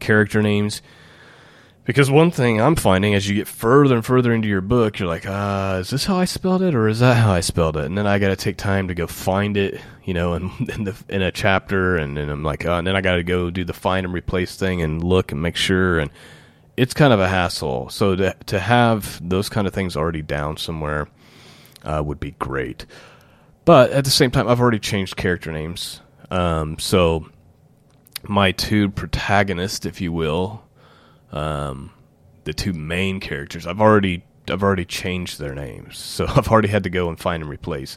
character 0.00 0.42
names. 0.42 0.82
Because 1.90 2.08
one 2.08 2.30
thing 2.30 2.60
I'm 2.60 2.76
finding 2.76 3.16
as 3.16 3.28
you 3.28 3.34
get 3.34 3.48
further 3.48 3.96
and 3.96 4.06
further 4.06 4.32
into 4.32 4.46
your 4.46 4.60
book, 4.60 5.00
you're 5.00 5.08
like, 5.08 5.26
ah, 5.26 5.78
is 5.78 5.90
this 5.90 6.04
how 6.04 6.14
I 6.14 6.24
spelled 6.24 6.62
it, 6.62 6.72
or 6.72 6.86
is 6.86 7.00
that 7.00 7.16
how 7.16 7.32
I 7.32 7.40
spelled 7.40 7.76
it? 7.76 7.84
And 7.84 7.98
then 7.98 8.06
I 8.06 8.20
got 8.20 8.28
to 8.28 8.36
take 8.36 8.56
time 8.56 8.86
to 8.86 8.94
go 8.94 9.08
find 9.08 9.56
it, 9.56 9.80
you 10.04 10.14
know, 10.14 10.34
in 10.34 10.52
in, 10.72 10.84
the, 10.84 10.94
in 11.08 11.20
a 11.20 11.32
chapter, 11.32 11.96
and 11.96 12.16
then 12.16 12.28
I'm 12.28 12.44
like, 12.44 12.64
oh, 12.64 12.74
and 12.74 12.86
then 12.86 12.94
I 12.94 13.00
got 13.00 13.16
to 13.16 13.24
go 13.24 13.50
do 13.50 13.64
the 13.64 13.72
find 13.72 14.06
and 14.06 14.14
replace 14.14 14.54
thing 14.54 14.82
and 14.82 15.02
look 15.02 15.32
and 15.32 15.42
make 15.42 15.56
sure, 15.56 15.98
and 15.98 16.12
it's 16.76 16.94
kind 16.94 17.12
of 17.12 17.18
a 17.18 17.26
hassle. 17.26 17.88
So 17.88 18.14
to 18.14 18.36
to 18.46 18.60
have 18.60 19.20
those 19.28 19.48
kind 19.48 19.66
of 19.66 19.74
things 19.74 19.96
already 19.96 20.22
down 20.22 20.58
somewhere 20.58 21.08
uh, 21.82 22.04
would 22.06 22.20
be 22.20 22.36
great. 22.38 22.86
But 23.64 23.90
at 23.90 24.04
the 24.04 24.12
same 24.12 24.30
time, 24.30 24.46
I've 24.46 24.60
already 24.60 24.78
changed 24.78 25.16
character 25.16 25.50
names, 25.50 26.02
um, 26.30 26.78
so 26.78 27.26
my 28.22 28.52
two 28.52 28.90
protagonists, 28.90 29.84
if 29.86 30.00
you 30.00 30.12
will 30.12 30.62
um, 31.32 31.90
the 32.44 32.52
two 32.52 32.72
main 32.72 33.20
characters. 33.20 33.66
I've 33.66 33.80
already 33.80 34.24
I've 34.48 34.62
already 34.62 34.84
changed 34.84 35.38
their 35.38 35.54
names, 35.54 35.98
so 35.98 36.26
I've 36.26 36.48
already 36.48 36.68
had 36.68 36.84
to 36.84 36.90
go 36.90 37.08
and 37.08 37.18
find 37.18 37.42
and 37.42 37.50
replace. 37.50 37.96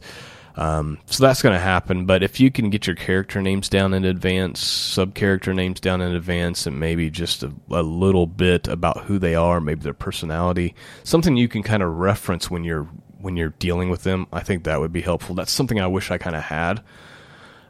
Um, 0.56 1.00
so 1.08 1.24
that's 1.24 1.42
going 1.42 1.56
to 1.56 1.60
happen. 1.60 2.06
But 2.06 2.22
if 2.22 2.40
you 2.40 2.52
can 2.52 2.70
get 2.70 2.86
your 2.86 2.96
character 2.96 3.42
names 3.42 3.70
down 3.70 3.94
in 3.94 4.06
advance, 4.06 4.60
sub 4.64 5.16
character 5.16 5.52
names 5.52 5.80
down 5.80 6.00
in 6.02 6.14
advance, 6.14 6.68
and 6.68 6.80
maybe 6.80 7.10
just 7.10 7.42
a, 7.42 7.52
a, 7.72 7.82
little 7.82 8.28
bit 8.28 8.68
about 8.68 9.06
who 9.06 9.18
they 9.18 9.34
are, 9.34 9.60
maybe 9.60 9.82
their 9.82 9.96
personality, 9.96 10.76
something 11.04 11.36
you 11.36 11.48
can 11.48 11.64
kind 11.64 11.82
of 11.82 11.98
reference 11.98 12.52
when 12.52 12.64
you're 12.64 12.88
when 13.20 13.38
you're 13.38 13.54
dealing 13.58 13.90
with 13.90 14.04
them, 14.04 14.28
I 14.34 14.42
think 14.42 14.66
that 14.66 14.82
would 14.82 14.92
be 14.92 15.02
helpful. 15.02 15.34
That's 15.34 15.52
something 15.52 15.80
I 15.80 15.88
wish 15.88 16.12
I 16.12 16.18
kind 16.18 16.36
of 16.36 16.44
had. 16.44 16.84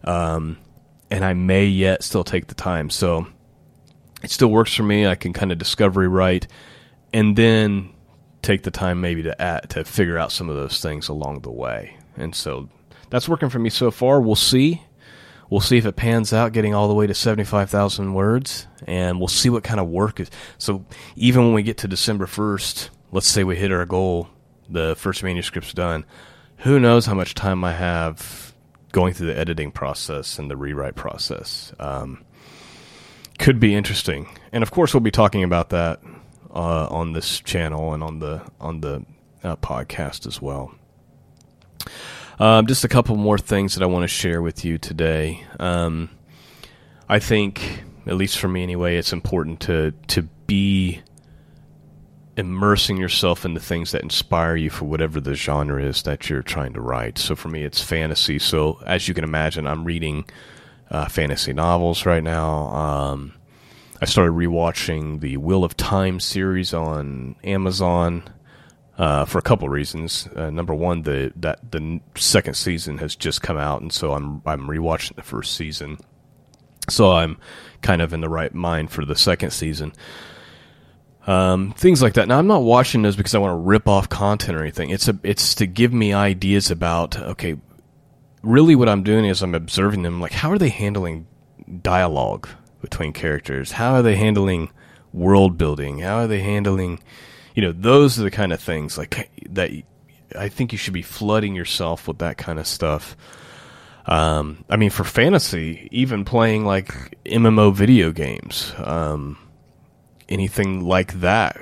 Um, 0.03 0.57
and 1.11 1.23
I 1.23 1.33
may 1.33 1.65
yet 1.67 2.03
still 2.03 2.23
take 2.23 2.47
the 2.47 2.55
time. 2.55 2.89
So 2.89 3.27
it 4.23 4.31
still 4.31 4.49
works 4.49 4.73
for 4.73 4.83
me. 4.83 5.05
I 5.05 5.15
can 5.15 5.33
kind 5.33 5.51
of 5.51 5.57
discovery 5.57 6.07
write, 6.07 6.47
and 7.13 7.35
then 7.35 7.93
take 8.41 8.63
the 8.63 8.71
time 8.71 9.01
maybe 9.01 9.23
to 9.23 9.41
add, 9.41 9.69
to 9.69 9.83
figure 9.83 10.17
out 10.17 10.31
some 10.31 10.49
of 10.49 10.55
those 10.55 10.81
things 10.81 11.09
along 11.09 11.41
the 11.41 11.51
way. 11.51 11.97
And 12.17 12.33
so 12.33 12.69
that's 13.09 13.29
working 13.29 13.49
for 13.49 13.59
me 13.59 13.69
so 13.69 13.91
far. 13.91 14.19
We'll 14.19 14.35
see. 14.35 14.81
We'll 15.49 15.61
see 15.61 15.77
if 15.77 15.85
it 15.85 15.95
pans 15.95 16.33
out, 16.33 16.51
getting 16.51 16.73
all 16.73 16.87
the 16.87 16.95
way 16.95 17.05
to 17.05 17.13
seventy-five 17.13 17.69
thousand 17.69 18.15
words, 18.15 18.65
and 18.87 19.19
we'll 19.19 19.27
see 19.27 19.49
what 19.49 19.63
kind 19.63 19.79
of 19.79 19.87
work 19.87 20.19
is. 20.19 20.31
So 20.57 20.85
even 21.15 21.43
when 21.43 21.53
we 21.53 21.61
get 21.61 21.77
to 21.79 21.87
December 21.87 22.25
first, 22.25 22.89
let's 23.11 23.27
say 23.27 23.43
we 23.43 23.55
hit 23.55 23.71
our 23.71 23.85
goal, 23.85 24.29
the 24.67 24.95
first 24.95 25.21
manuscript's 25.21 25.73
done. 25.73 26.05
Who 26.59 26.79
knows 26.79 27.05
how 27.05 27.13
much 27.13 27.35
time 27.35 27.63
I 27.63 27.73
have 27.73 28.55
going 28.93 29.13
through 29.13 29.27
the 29.27 29.37
editing 29.37 29.71
process 29.71 30.39
and 30.39 30.49
the 30.49 30.57
rewrite 30.57 30.95
process. 30.95 31.73
Um, 31.79 32.23
could 33.43 33.59
be 33.59 33.75
interesting. 33.75 34.25
And 34.53 34.63
of 34.63 34.71
course, 34.71 34.93
we'll 34.93 35.01
be 35.01 35.11
talking 35.11 35.43
about 35.43 35.69
that 35.71 35.99
uh, 36.49 36.87
on 36.87 37.11
this 37.11 37.41
channel 37.41 37.93
and 37.93 38.01
on 38.01 38.19
the 38.19 38.41
on 38.61 38.79
the 38.79 39.05
uh, 39.43 39.57
podcast 39.57 40.25
as 40.25 40.41
well. 40.41 40.73
Um, 42.39 42.67
just 42.67 42.85
a 42.85 42.87
couple 42.87 43.17
more 43.17 43.37
things 43.37 43.75
that 43.75 43.83
I 43.83 43.85
want 43.85 44.03
to 44.03 44.07
share 44.07 44.41
with 44.41 44.63
you 44.63 44.77
today. 44.77 45.45
Um, 45.59 46.09
I 47.09 47.19
think, 47.19 47.83
at 48.05 48.15
least 48.15 48.39
for 48.39 48.47
me 48.47 48.63
anyway, 48.63 48.95
it's 48.95 49.11
important 49.11 49.59
to 49.61 49.93
to 50.07 50.21
be 50.47 51.01
immersing 52.37 52.95
yourself 52.95 53.43
in 53.43 53.55
the 53.55 53.59
things 53.59 53.91
that 53.91 54.03
inspire 54.03 54.55
you 54.55 54.69
for 54.69 54.85
whatever 54.85 55.19
the 55.19 55.35
genre 55.35 55.83
is 55.83 56.03
that 56.03 56.29
you're 56.29 56.41
trying 56.41 56.71
to 56.73 56.81
write. 56.81 57.17
So 57.17 57.35
for 57.35 57.49
me, 57.49 57.63
it's 57.63 57.83
fantasy. 57.83 58.39
So 58.39 58.79
as 58.85 59.09
you 59.09 59.13
can 59.13 59.25
imagine, 59.25 59.67
I'm 59.67 59.83
reading 59.83 60.23
uh, 60.89 61.07
fantasy 61.07 61.53
novels 61.53 62.05
right 62.05 62.23
now. 62.23 62.67
Um, 62.67 63.33
I 64.01 64.05
started 64.05 64.33
rewatching 64.33 65.21
the 65.21 65.37
Wheel 65.37 65.63
of 65.63 65.77
Time 65.77 66.19
series 66.19 66.73
on 66.73 67.35
Amazon 67.43 68.23
uh, 68.97 69.25
for 69.25 69.39
a 69.39 69.41
couple 69.41 69.69
reasons. 69.69 70.27
Uh, 70.35 70.49
number 70.49 70.73
one, 70.73 71.03
the 71.03 71.33
that 71.37 71.71
the 71.71 71.99
second 72.15 72.55
season 72.55 72.97
has 72.99 73.15
just 73.15 73.41
come 73.41 73.57
out, 73.57 73.81
and 73.81 73.91
so 73.91 74.13
I'm 74.13 74.41
I'm 74.45 74.67
rewatching 74.67 75.15
the 75.15 75.23
first 75.23 75.55
season, 75.55 75.97
so 76.89 77.11
I'm 77.11 77.37
kind 77.81 78.01
of 78.01 78.13
in 78.13 78.21
the 78.21 78.29
right 78.29 78.53
mind 78.53 78.91
for 78.91 79.05
the 79.05 79.15
second 79.15 79.51
season. 79.51 79.93
Um, 81.25 81.71
things 81.71 82.01
like 82.01 82.15
that. 82.15 82.27
Now, 82.27 82.37
I'm 82.37 82.47
not 82.47 82.63
watching 82.63 83.01
those 83.01 83.15
because 83.15 83.33
I 83.33 83.39
want 83.39 83.53
to 83.53 83.57
rip 83.57 83.87
off 83.87 84.09
content 84.09 84.57
or 84.57 84.61
anything. 84.61 84.89
It's 84.89 85.07
a, 85.07 85.17
it's 85.23 85.55
to 85.55 85.65
give 85.65 85.93
me 85.93 86.13
ideas 86.13 86.69
about 86.69 87.17
okay, 87.17 87.55
really 88.43 88.75
what 88.75 88.89
I'm 88.89 89.03
doing 89.03 89.25
is 89.25 89.41
I'm 89.41 89.55
observing 89.55 90.03
them. 90.03 90.21
Like, 90.21 90.33
how 90.33 90.51
are 90.51 90.57
they 90.57 90.69
handling 90.69 91.25
dialogue 91.81 92.47
between 92.81 93.13
characters? 93.13 93.71
How 93.71 93.93
are 93.95 94.01
they 94.01 94.15
handling 94.15 94.69
world 95.13 95.57
building? 95.57 95.99
How 95.99 96.19
are 96.19 96.27
they 96.27 96.41
handling, 96.41 96.99
you 97.55 97.61
know, 97.61 97.71
those 97.71 98.19
are 98.19 98.23
the 98.23 98.31
kind 98.31 98.53
of 98.53 98.59
things 98.59 98.97
like 98.97 99.29
that. 99.49 99.71
I 100.37 100.49
think 100.49 100.71
you 100.71 100.77
should 100.77 100.93
be 100.93 101.01
flooding 101.01 101.55
yourself 101.55 102.07
with 102.07 102.19
that 102.19 102.37
kind 102.37 102.59
of 102.59 102.67
stuff. 102.67 103.15
Um, 104.05 104.65
I 104.69 104.75
mean, 104.75 104.89
for 104.89 105.03
fantasy, 105.03 105.87
even 105.91 106.25
playing 106.25 106.65
like 106.65 107.17
MMO 107.25 107.73
video 107.73 108.11
games, 108.11 108.73
um, 108.77 109.37
anything 110.27 110.81
like 110.81 111.13
that 111.21 111.57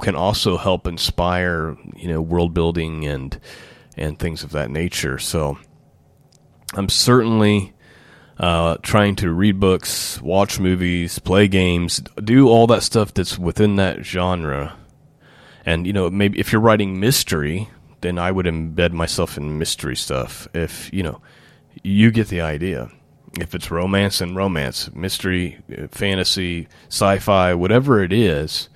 can 0.00 0.16
also 0.16 0.56
help 0.56 0.86
inspire, 0.86 1.76
you 1.94 2.08
know, 2.08 2.20
world 2.20 2.54
building 2.54 3.06
and 3.06 3.38
and 3.96 4.18
things 4.18 4.42
of 4.42 4.52
that 4.52 4.70
nature. 4.70 5.18
So, 5.18 5.58
I'm 6.74 6.88
certainly 6.88 7.74
uh, 8.38 8.76
trying 8.82 9.16
to 9.16 9.32
read 9.32 9.58
books, 9.58 10.20
watch 10.22 10.60
movies, 10.60 11.18
play 11.18 11.48
games, 11.48 12.00
do 12.22 12.48
all 12.48 12.66
that 12.68 12.82
stuff 12.82 13.12
that's 13.14 13.38
within 13.38 13.76
that 13.76 14.04
genre. 14.04 14.76
And 15.66 15.86
you 15.86 15.92
know, 15.92 16.10
maybe 16.10 16.38
if 16.38 16.52
you're 16.52 16.60
writing 16.60 17.00
mystery, 17.00 17.68
then 18.00 18.18
I 18.18 18.30
would 18.30 18.46
embed 18.46 18.92
myself 18.92 19.36
in 19.36 19.58
mystery 19.58 19.96
stuff. 19.96 20.46
If 20.54 20.92
you 20.92 21.02
know, 21.02 21.20
you 21.82 22.10
get 22.10 22.28
the 22.28 22.40
idea. 22.40 22.90
If 23.38 23.54
it's 23.54 23.70
romance 23.70 24.20
and 24.20 24.34
romance, 24.34 24.92
mystery, 24.94 25.58
fantasy, 25.90 26.68
sci-fi, 26.88 27.54
whatever 27.54 28.02
it 28.02 28.12
is, 28.12 28.68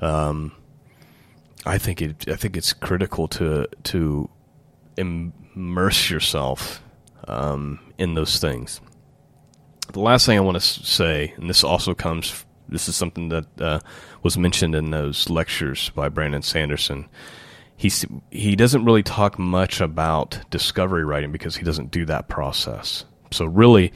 um, 0.00 0.52
I 1.64 1.78
think 1.78 2.02
it. 2.02 2.28
I 2.28 2.36
think 2.36 2.56
it's 2.56 2.72
critical 2.72 3.28
to 3.28 3.66
to 3.84 4.28
immerse 4.96 6.10
yourself 6.10 6.82
um, 7.26 7.80
in 7.98 8.14
those 8.14 8.38
things. 8.38 8.80
The 9.92 10.00
last 10.00 10.26
thing 10.26 10.36
I 10.36 10.42
want 10.42 10.56
to 10.56 10.60
say, 10.60 11.32
and 11.36 11.48
this 11.48 11.62
also 11.62 11.94
comes, 11.94 12.44
this 12.68 12.88
is 12.88 12.96
something 12.96 13.28
that 13.28 13.60
uh, 13.60 13.80
was 14.22 14.36
mentioned 14.36 14.74
in 14.74 14.90
those 14.90 15.30
lectures 15.30 15.90
by 15.90 16.08
Brandon 16.08 16.42
Sanderson. 16.42 17.08
He 17.76 17.92
he 18.30 18.56
doesn't 18.56 18.84
really 18.84 19.02
talk 19.02 19.38
much 19.38 19.80
about 19.80 20.40
discovery 20.50 21.04
writing 21.04 21.30
because 21.30 21.56
he 21.56 21.64
doesn't 21.64 21.90
do 21.90 22.06
that 22.06 22.28
process. 22.28 23.04
So 23.30 23.44
really, 23.44 23.92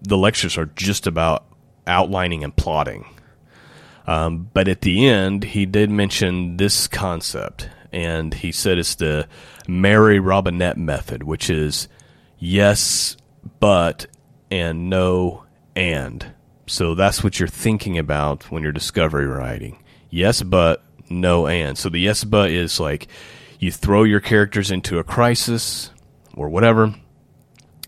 the 0.00 0.16
lectures 0.16 0.56
are 0.56 0.66
just 0.66 1.06
about 1.06 1.44
outlining 1.86 2.44
and 2.44 2.54
plotting. 2.54 3.04
Um, 4.06 4.50
but 4.52 4.68
at 4.68 4.80
the 4.80 5.06
end, 5.06 5.44
he 5.44 5.66
did 5.66 5.90
mention 5.90 6.56
this 6.56 6.88
concept, 6.88 7.68
and 7.92 8.34
he 8.34 8.50
said 8.50 8.78
it's 8.78 8.96
the 8.96 9.28
Mary 9.68 10.18
Robinette 10.18 10.76
method, 10.76 11.22
which 11.22 11.48
is 11.50 11.88
yes, 12.42 13.16
but, 13.60 14.06
and 14.50 14.90
no, 14.90 15.44
and. 15.76 16.34
So 16.66 16.94
that's 16.94 17.22
what 17.22 17.38
you're 17.38 17.48
thinking 17.48 17.98
about 17.98 18.50
when 18.50 18.62
you're 18.62 18.72
discovery 18.72 19.26
writing. 19.26 19.78
Yes, 20.10 20.42
but, 20.42 20.82
no, 21.08 21.46
and. 21.46 21.78
So 21.78 21.88
the 21.88 22.00
yes, 22.00 22.24
but 22.24 22.50
is 22.50 22.80
like 22.80 23.06
you 23.58 23.70
throw 23.70 24.02
your 24.02 24.20
characters 24.20 24.70
into 24.72 24.98
a 24.98 25.04
crisis 25.04 25.90
or 26.34 26.48
whatever, 26.48 26.94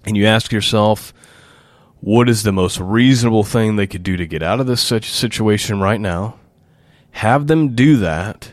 and 0.05 0.17
you 0.17 0.27
ask 0.27 0.53
yourself, 0.53 1.13
what 2.01 2.29
is 2.29 2.43
the 2.43 2.53
most 2.53 2.79
reasonable 2.79 3.45
thing 3.45 3.77
they 3.77 3.87
could 3.87 4.03
do 4.03 4.17
to 4.17 4.27
get 4.27 4.43
out 4.43 4.61
of 4.61 4.67
this 4.67 4.83
situation 4.83 5.81
right 5.81 6.01
now? 6.01 6.39
Have 7.13 7.47
them 7.47 7.75
do 7.75 7.97
that 7.97 8.53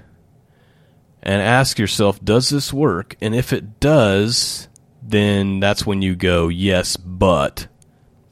and 1.21 1.41
ask 1.41 1.77
yourself, 1.77 2.23
does 2.23 2.49
this 2.49 2.71
work? 2.71 3.15
And 3.21 3.35
if 3.35 3.51
it 3.51 3.79
does, 3.79 4.69
then 5.01 5.59
that's 5.59 5.85
when 5.85 6.01
you 6.01 6.15
go, 6.15 6.47
yes, 6.47 6.97
but 6.97 7.67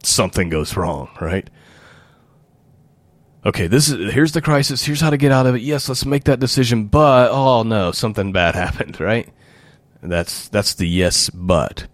something 0.04 0.50
goes 0.50 0.76
wrong, 0.76 1.10
right? 1.20 1.50
Okay, 3.46 3.68
this 3.68 3.90
is 3.90 4.14
here's 4.14 4.34
the 4.34 4.42
crisis. 4.42 4.84
Here's 4.84 5.00
how 5.00 5.10
to 5.10 5.18
get 5.18 5.32
out 5.32 5.46
of 5.46 5.56
it. 5.56 5.62
Yes, 5.62 5.88
let's 5.88 6.06
make 6.06 6.26
that 6.26 6.40
decision. 6.40 6.88
But 6.88 7.32
oh 7.32 7.64
no, 7.64 7.92
something 7.92 8.32
bad 8.34 8.56
happened, 8.64 9.00
right? 9.00 9.30
That's 10.02 10.50
that's 10.50 10.74
the 10.74 10.88
yes, 10.88 11.30
but 11.30 11.88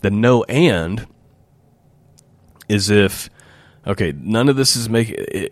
the 0.00 0.10
no 0.10 0.44
and 0.44 1.06
is 2.68 2.90
if 2.90 3.30
Okay, 3.86 4.12
none 4.16 4.48
of 4.48 4.56
this 4.56 4.76
is 4.76 4.88
making. 4.88 5.48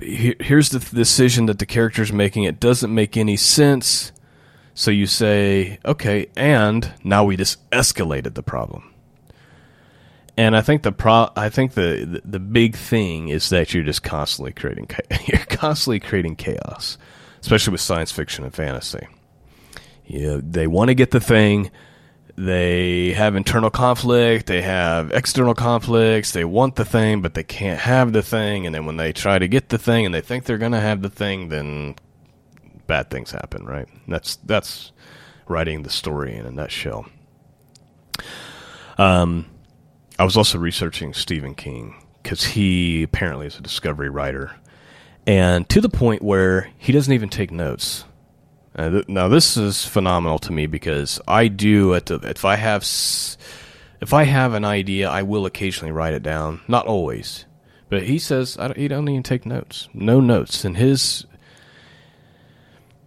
Here's 0.00 0.70
the 0.70 0.80
decision 0.80 1.46
that 1.46 1.60
the 1.60 1.66
character's 1.66 2.12
making. 2.12 2.44
It 2.44 2.58
doesn't 2.58 2.92
make 2.92 3.16
any 3.16 3.36
sense. 3.36 4.12
So 4.78 4.92
you 4.92 5.06
say, 5.08 5.80
okay, 5.84 6.28
and 6.36 6.92
now 7.02 7.24
we 7.24 7.36
just 7.36 7.68
escalated 7.70 8.34
the 8.34 8.44
problem. 8.44 8.94
And 10.36 10.56
I 10.56 10.60
think 10.60 10.84
the 10.84 10.92
pro, 10.92 11.30
I 11.34 11.48
think 11.48 11.72
the, 11.72 12.06
the, 12.08 12.22
the 12.24 12.38
big 12.38 12.76
thing 12.76 13.28
is 13.28 13.48
that 13.48 13.74
you're 13.74 13.82
just 13.82 14.04
constantly 14.04 14.52
creating 14.52 14.88
you're 15.26 15.44
constantly 15.46 15.98
creating 15.98 16.36
chaos, 16.36 16.96
especially 17.40 17.72
with 17.72 17.80
science 17.80 18.12
fiction 18.12 18.44
and 18.44 18.54
fantasy. 18.54 19.04
You 20.06 20.22
know, 20.22 20.40
they 20.40 20.68
want 20.68 20.90
to 20.90 20.94
get 20.94 21.10
the 21.10 21.18
thing, 21.18 21.72
they 22.36 23.14
have 23.14 23.34
internal 23.34 23.70
conflict, 23.70 24.46
they 24.46 24.62
have 24.62 25.10
external 25.10 25.54
conflicts, 25.54 26.30
they 26.30 26.44
want 26.44 26.76
the 26.76 26.84
thing, 26.84 27.20
but 27.20 27.34
they 27.34 27.42
can't 27.42 27.80
have 27.80 28.12
the 28.12 28.22
thing, 28.22 28.64
and 28.64 28.72
then 28.72 28.86
when 28.86 28.96
they 28.96 29.12
try 29.12 29.40
to 29.40 29.48
get 29.48 29.70
the 29.70 29.78
thing 29.78 30.06
and 30.06 30.14
they 30.14 30.20
think 30.20 30.44
they're 30.44 30.56
going 30.56 30.70
to 30.70 30.78
have 30.78 31.02
the 31.02 31.10
thing, 31.10 31.48
then 31.48 31.96
bad 32.88 33.10
things 33.10 33.30
happen, 33.30 33.64
right? 33.64 33.86
That's 34.08 34.36
that's 34.36 34.90
writing 35.46 35.84
the 35.84 35.90
story 35.90 36.36
in 36.36 36.44
a 36.44 36.50
nutshell. 36.50 37.06
Um, 38.98 39.46
I 40.18 40.24
was 40.24 40.36
also 40.36 40.58
researching 40.58 41.14
Stephen 41.14 41.54
King 41.54 41.94
because 42.20 42.42
he 42.42 43.04
apparently 43.04 43.46
is 43.46 43.56
a 43.56 43.62
discovery 43.62 44.08
writer, 44.08 44.56
and 45.24 45.68
to 45.68 45.80
the 45.80 45.88
point 45.88 46.22
where 46.22 46.68
he 46.78 46.90
doesn't 46.90 47.12
even 47.12 47.28
take 47.28 47.52
notes. 47.52 48.04
Uh, 48.74 48.90
th- 48.90 49.08
now 49.08 49.28
this 49.28 49.56
is 49.56 49.84
phenomenal 49.84 50.38
to 50.38 50.52
me 50.52 50.66
because 50.66 51.20
I 51.26 51.48
do 51.48 51.94
at 51.94 52.06
the, 52.06 52.16
if 52.16 52.44
I 52.44 52.56
have 52.56 52.82
if 52.82 54.12
I 54.12 54.24
have 54.24 54.54
an 54.54 54.64
idea, 54.64 55.08
I 55.08 55.22
will 55.22 55.46
occasionally 55.46 55.92
write 55.92 56.14
it 56.14 56.22
down. 56.22 56.60
Not 56.68 56.86
always, 56.86 57.44
but 57.88 58.04
he 58.04 58.18
says 58.18 58.54
don't, 58.56 58.76
he 58.76 58.88
don't 58.88 59.08
even 59.08 59.22
take 59.22 59.46
notes. 59.46 59.88
No 59.94 60.20
notes, 60.20 60.64
and 60.64 60.76
his 60.76 61.26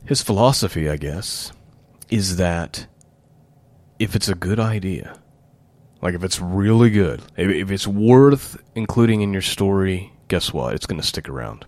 his 0.06 0.22
philosophy, 0.22 0.90
I 0.90 0.98
guess, 0.98 1.52
is 2.10 2.38
that 2.38 2.88
if 4.00 4.16
it's 4.16 4.28
a 4.28 4.36
good 4.36 4.60
idea, 4.60 5.20
like 6.02 6.16
if 6.16 6.24
it's 6.24 6.40
really 6.40 6.90
good, 6.90 7.22
if 7.38 7.72
it's 7.72 7.88
worth 7.88 8.62
including 8.76 9.22
in 9.22 9.32
your 9.32 9.42
story, 9.42 10.12
guess 10.28 10.52
what? 10.52 10.74
It's 10.74 10.86
going 10.86 11.00
to 11.00 11.08
stick 11.08 11.30
around. 11.30 11.66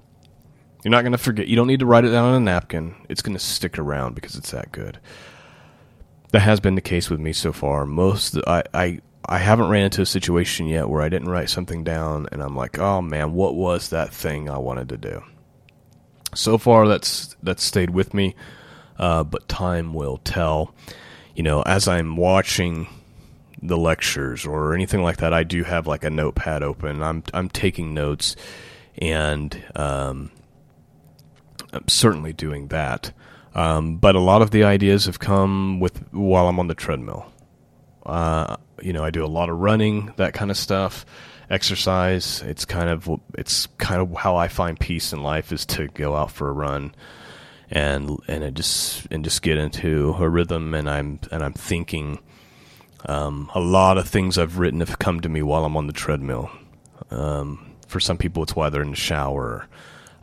You're 0.84 0.92
not 0.92 1.04
going 1.04 1.14
to 1.14 1.18
forget. 1.18 1.48
You 1.48 1.56
don't 1.56 1.68
need 1.68 1.80
to 1.80 1.86
write 1.86 2.04
it 2.04 2.10
down 2.10 2.34
on 2.34 2.36
a 2.36 2.40
napkin. 2.40 2.96
It's 3.08 3.22
going 3.22 3.36
to 3.38 3.44
stick 3.44 3.78
around 3.78 4.16
because 4.16 4.36
it's 4.36 4.52
that 4.52 4.72
good. 4.72 5.00
That 6.32 6.42
has 6.42 6.60
been 6.60 6.76
the 6.76 6.82
case 6.82 7.10
with 7.10 7.20
me 7.20 7.32
so 7.32 7.54
far. 7.54 7.86
Most 7.86 8.38
I, 8.48 8.64
I 8.74 9.00
I 9.26 9.38
haven't 9.38 9.70
ran 9.70 9.86
into 9.86 10.02
a 10.02 10.06
situation 10.06 10.68
yet 10.68 10.90
where 10.90 11.02
I 11.02 11.08
didn't 11.08 11.30
write 11.30 11.50
something 11.50 11.84
down 11.84 12.28
and 12.32 12.42
I'm 12.42 12.56
like, 12.56 12.80
"Oh 12.80 13.02
man, 13.02 13.34
what 13.34 13.56
was 13.56 13.90
that 13.90 14.14
thing 14.14 14.50
I 14.50 14.58
wanted 14.58 14.90
to 14.90 14.98
do?" 14.98 15.24
So 16.36 16.58
far 16.58 16.88
that's 16.88 17.36
that's 17.44 17.64
stayed 17.64 17.90
with 17.90 18.14
me. 18.14 18.36
Uh, 18.98 19.24
but 19.24 19.48
time 19.48 19.94
will 19.94 20.18
tell. 20.18 20.74
You 21.36 21.44
know, 21.44 21.64
as 21.64 21.88
I'm 21.88 22.16
watching 22.16 22.88
the 23.62 23.78
lectures 23.78 24.46
or 24.46 24.76
anything 24.76 25.02
like 25.02 25.18
that, 25.18 25.34
I 25.34 25.44
do 25.44 25.64
have 25.64 25.88
like 25.88 26.04
a 26.04 26.10
notepad 26.10 26.64
open. 26.64 27.02
I'm 27.02 27.24
I'm 27.34 27.50
taking 27.50 27.94
notes 27.94 28.36
and 28.98 29.64
um, 29.76 30.32
I'm 31.72 31.88
certainly 31.88 32.34
doing 32.34 32.68
that. 32.68 33.12
Um, 33.56 33.98
but 33.98 34.16
a 34.16 34.20
lot 34.20 34.42
of 34.42 34.52
the 34.52 34.64
ideas 34.64 35.06
have 35.06 35.20
come 35.20 35.80
with 35.80 36.12
while 36.12 36.48
I'm 36.48 36.60
on 36.60 36.68
the 36.68 36.76
treadmill. 36.76 37.32
Uh, 38.06 38.58
you 38.82 38.94
know, 38.94 39.04
I 39.04 39.12
do 39.12 39.24
a 39.24 39.28
lot 39.28 39.50
of 39.50 39.60
running, 39.60 40.12
that 40.18 40.34
kind 40.34 40.52
of 40.52 40.58
stuff, 40.58 41.06
exercise. 41.54 42.42
It's 42.42 42.66
kind 42.66 42.90
of 42.90 43.10
it's 43.38 43.68
kind 43.78 44.02
of 44.02 44.14
how 44.16 44.36
I 44.36 44.48
find 44.48 44.80
peace 44.80 45.14
in 45.14 45.22
life 45.24 45.52
is 45.52 45.66
to 45.68 45.88
go 45.90 46.16
out 46.16 46.32
for 46.32 46.50
a 46.50 46.54
run, 46.54 46.96
and 47.70 48.20
and 48.28 48.44
it 48.44 48.56
just 48.56 49.08
and 49.12 49.24
just 49.24 49.42
get 49.42 49.58
into 49.58 50.16
a 50.20 50.28
rhythm. 50.28 50.74
And 50.74 50.90
I'm 50.90 51.20
and 51.32 51.44
I'm 51.44 51.54
thinking. 51.54 52.20
Um, 53.06 53.52
a 53.54 53.60
lot 53.60 53.98
of 53.98 54.08
things 54.08 54.38
I've 54.38 54.60
written 54.60 54.80
have 54.80 54.98
come 54.98 55.20
to 55.20 55.28
me 55.28 55.42
while 55.42 55.66
I'm 55.66 55.76
on 55.76 55.88
the 55.88 55.94
treadmill. 55.94 56.50
Um, 57.12 57.76
for 57.86 58.00
some 58.00 58.18
people, 58.18 58.44
it's 58.44 58.56
while 58.56 58.72
they're 58.72 58.82
in 58.82 58.92
the 58.92 58.96
shower. 58.96 59.68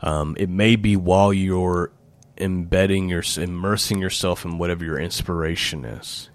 Um, 0.01 0.35
it 0.39 0.49
may 0.49 0.75
be 0.75 0.95
while 0.95 1.31
you're 1.31 1.91
embedding 2.37 3.07
your 3.07 3.23
immersing 3.37 3.99
yourself 3.99 4.45
in 4.45 4.57
whatever 4.57 4.83
your 4.83 4.99
inspiration 4.99 5.85
is. 5.85 6.31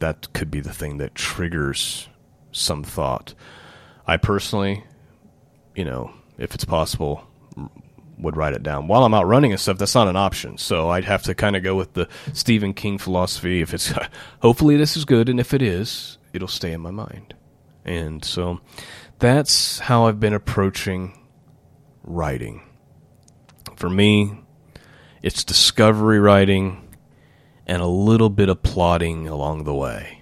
That 0.00 0.32
could 0.34 0.50
be 0.50 0.60
the 0.60 0.72
thing 0.72 0.98
that 0.98 1.14
triggers 1.14 2.08
some 2.52 2.84
thought. 2.84 3.34
I 4.08 4.16
personally, 4.16 4.84
you 5.76 5.84
know, 5.84 6.10
if 6.38 6.54
it's 6.54 6.64
possible, 6.64 7.22
would 8.16 8.36
write 8.36 8.54
it 8.54 8.62
down 8.62 8.88
while 8.88 9.04
I'm 9.04 9.14
out 9.14 9.26
running 9.26 9.52
and 9.52 9.60
stuff. 9.60 9.78
That's 9.78 9.94
not 9.94 10.08
an 10.08 10.16
option. 10.16 10.58
So 10.58 10.88
I'd 10.88 11.04
have 11.04 11.22
to 11.24 11.34
kind 11.34 11.54
of 11.54 11.62
go 11.62 11.76
with 11.76 11.92
the 11.92 12.08
Stephen 12.32 12.72
King 12.72 12.96
philosophy. 12.98 13.60
If 13.60 13.74
it's 13.74 13.92
hopefully 14.40 14.76
this 14.76 14.96
is 14.96 15.04
good, 15.04 15.28
and 15.28 15.38
if 15.38 15.52
it 15.52 15.62
is, 15.62 16.18
it'll 16.32 16.48
stay 16.48 16.72
in 16.72 16.80
my 16.80 16.90
mind. 16.90 17.34
And 17.84 18.24
so 18.24 18.60
that's 19.18 19.78
how 19.78 20.06
I've 20.06 20.20
been 20.20 20.34
approaching 20.34 21.18
writing. 22.02 22.62
For 23.76 23.90
me, 23.90 24.40
it's 25.22 25.44
discovery 25.44 26.18
writing 26.18 26.94
and 27.66 27.82
a 27.82 27.86
little 27.86 28.30
bit 28.30 28.48
of 28.48 28.62
plotting 28.62 29.28
along 29.28 29.64
the 29.64 29.74
way. 29.74 30.17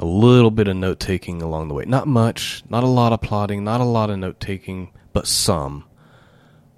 A 0.00 0.04
little 0.04 0.50
bit 0.50 0.66
of 0.66 0.76
note 0.76 0.98
taking 0.98 1.42
along 1.42 1.68
the 1.68 1.74
way. 1.74 1.84
Not 1.84 2.08
much, 2.08 2.64
not 2.68 2.82
a 2.82 2.88
lot 2.88 3.12
of 3.12 3.20
plotting, 3.20 3.62
not 3.62 3.80
a 3.80 3.84
lot 3.84 4.10
of 4.10 4.18
note 4.18 4.40
taking, 4.40 4.90
but 5.12 5.26
some. 5.26 5.84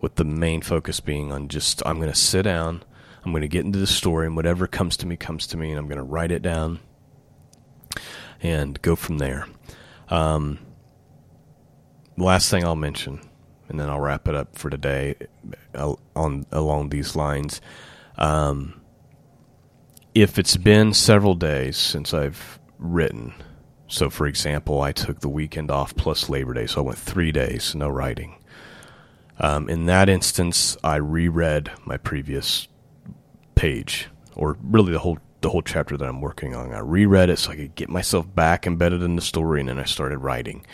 With 0.00 0.16
the 0.16 0.24
main 0.24 0.60
focus 0.60 0.98
being 0.98 1.30
on 1.30 1.46
just, 1.46 1.82
I'm 1.86 1.96
going 1.96 2.10
to 2.10 2.18
sit 2.18 2.42
down, 2.42 2.82
I'm 3.24 3.30
going 3.30 3.42
to 3.42 3.48
get 3.48 3.64
into 3.64 3.78
the 3.78 3.86
story, 3.86 4.26
and 4.26 4.34
whatever 4.34 4.66
comes 4.66 4.96
to 4.98 5.06
me, 5.06 5.16
comes 5.16 5.46
to 5.46 5.56
me, 5.56 5.70
and 5.70 5.78
I'm 5.78 5.86
going 5.86 5.98
to 5.98 6.02
write 6.02 6.32
it 6.32 6.42
down 6.42 6.80
and 8.42 8.82
go 8.82 8.96
from 8.96 9.18
there. 9.18 9.46
Um, 10.08 10.58
last 12.16 12.50
thing 12.50 12.64
I'll 12.64 12.76
mention 12.76 13.20
and 13.72 13.80
then 13.80 13.88
I'll 13.88 14.00
wrap 14.00 14.28
it 14.28 14.34
up 14.34 14.54
for 14.54 14.68
today 14.68 15.14
on 16.14 16.46
along 16.52 16.90
these 16.90 17.16
lines. 17.16 17.60
Um, 18.18 18.80
if 20.14 20.38
it's 20.38 20.58
been 20.58 20.92
several 20.92 21.34
days 21.34 21.78
since 21.78 22.12
I've 22.12 22.58
written, 22.82 23.34
so 23.92 24.08
for 24.08 24.26
example, 24.26 24.80
I 24.80 24.92
took 24.92 25.20
the 25.20 25.28
weekend 25.28 25.70
off 25.70 25.94
plus 25.94 26.28
Labor 26.28 26.54
Day, 26.54 26.66
so 26.66 26.80
I 26.80 26.84
went 26.84 26.98
three 26.98 27.30
days 27.30 27.74
no 27.74 27.88
writing. 27.88 28.36
Um, 29.38 29.68
in 29.68 29.86
that 29.86 30.08
instance, 30.08 30.76
I 30.82 30.96
reread 30.96 31.70
my 31.84 31.96
previous 31.96 32.68
page, 33.54 34.08
or 34.34 34.56
really 34.62 34.92
the 34.92 34.98
whole 34.98 35.18
the 35.42 35.50
whole 35.50 35.62
chapter 35.62 35.96
that 35.96 36.08
I'm 36.08 36.20
working 36.20 36.54
on. 36.54 36.72
I 36.72 36.78
reread 36.78 37.28
it 37.28 37.38
so 37.38 37.50
I 37.50 37.56
could 37.56 37.74
get 37.74 37.88
myself 37.88 38.32
back 38.32 38.66
embedded 38.66 39.02
in 39.02 39.16
the 39.16 39.22
story, 39.22 39.60
and 39.60 39.68
then 39.68 39.78
I 39.78 39.84
started 39.84 40.18
writing. 40.18 40.64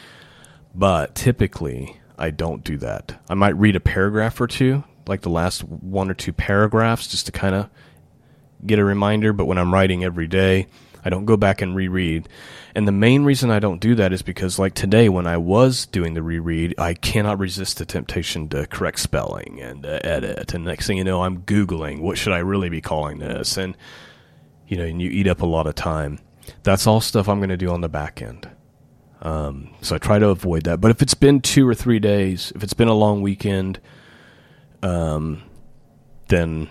But 0.75 1.15
typically, 1.15 1.99
I 2.19 2.31
don't 2.31 2.63
do 2.63 2.77
that. 2.79 3.21
I 3.29 3.35
might 3.35 3.57
read 3.57 3.77
a 3.77 3.81
paragraph 3.81 4.41
or 4.41 4.47
two, 4.47 4.85
like 5.07 5.23
the 5.23 5.31
last 5.31 5.65
one 5.65 6.11
or 6.11 6.15
two 6.15 6.33
paragraphs, 6.33 7.09
just 7.09 7.27
to 7.27 7.33
kind 7.33 7.55
of 7.55 7.71
get 8.65 8.79
a 8.79 8.85
reminder. 8.85 9.33
But 9.33 9.47
when 9.47 9.59
I'm 9.59 9.73
writing 9.73 10.05
every 10.05 10.27
day, 10.27 10.69
I 11.05 11.11
don't 11.11 11.25
go 11.25 11.37
back 11.37 11.63
and 11.63 11.75
reread. 11.75 12.29
And 12.75 12.87
the 12.87 12.93
main 12.93 13.25
reason 13.25 13.51
I 13.51 13.59
don't 13.59 13.81
do 13.81 13.95
that 13.97 14.13
is 14.13 14.23
because, 14.23 14.59
like 14.59 14.75
today, 14.75 15.09
when 15.09 15.27
I 15.27 15.37
was 15.37 15.87
doing 15.87 16.15
the 16.15 16.23
reread, 16.23 16.75
I 16.79 16.95
cannot 16.95 17.39
resist 17.39 17.79
the 17.79 17.87
temptation 17.87 18.49
to 18.51 18.67
correct 18.67 19.01
spelling 19.01 19.61
and 19.61 19.85
uh, 19.87 20.01
edit. 20.05 20.55
And 20.55 20.65
next 20.65 20.87
thing 20.87 20.99
you 20.99 21.05
know, 21.05 21.23
I'm 21.23 21.43
Googling, 21.43 22.01
what 22.01 22.19
should 22.19 22.33
I 22.33 22.39
really 22.39 22.69
be 22.69 22.81
calling 22.81 23.19
this? 23.19 23.57
And, 23.57 23.77
you 24.67 24.77
know, 24.77 24.85
and 24.85 25.01
you 25.01 25.11
eat 25.11 25.27
up 25.27 25.43
a 25.43 25.47
lot 25.47 25.67
of 25.67 25.75
time. 25.75 26.19
That's 26.63 26.87
all 26.87 27.01
stuff 27.01 27.29
I'm 27.29 27.39
going 27.39 27.49
to 27.51 27.57
do 27.57 27.71
on 27.71 27.81
the 27.81 27.89
back 27.89 28.23
end. 28.23 28.49
Um, 29.21 29.75
so 29.81 29.97
I 29.97 29.99
try 29.99 30.19
to 30.19 30.29
avoid 30.29 30.65
that. 30.65 30.81
But 30.81 30.91
if 30.91 31.03
it's 31.03 31.15
been 31.15 31.41
two 31.41 31.69
or 31.69 31.75
three 31.75 31.99
days, 31.99 32.53
if 32.55 32.63
it's 32.63 32.75
been 32.75 32.89
a 32.89 32.95
long 32.95 33.23
weekend, 33.23 33.81
um, 34.83 35.43
then 36.29 36.69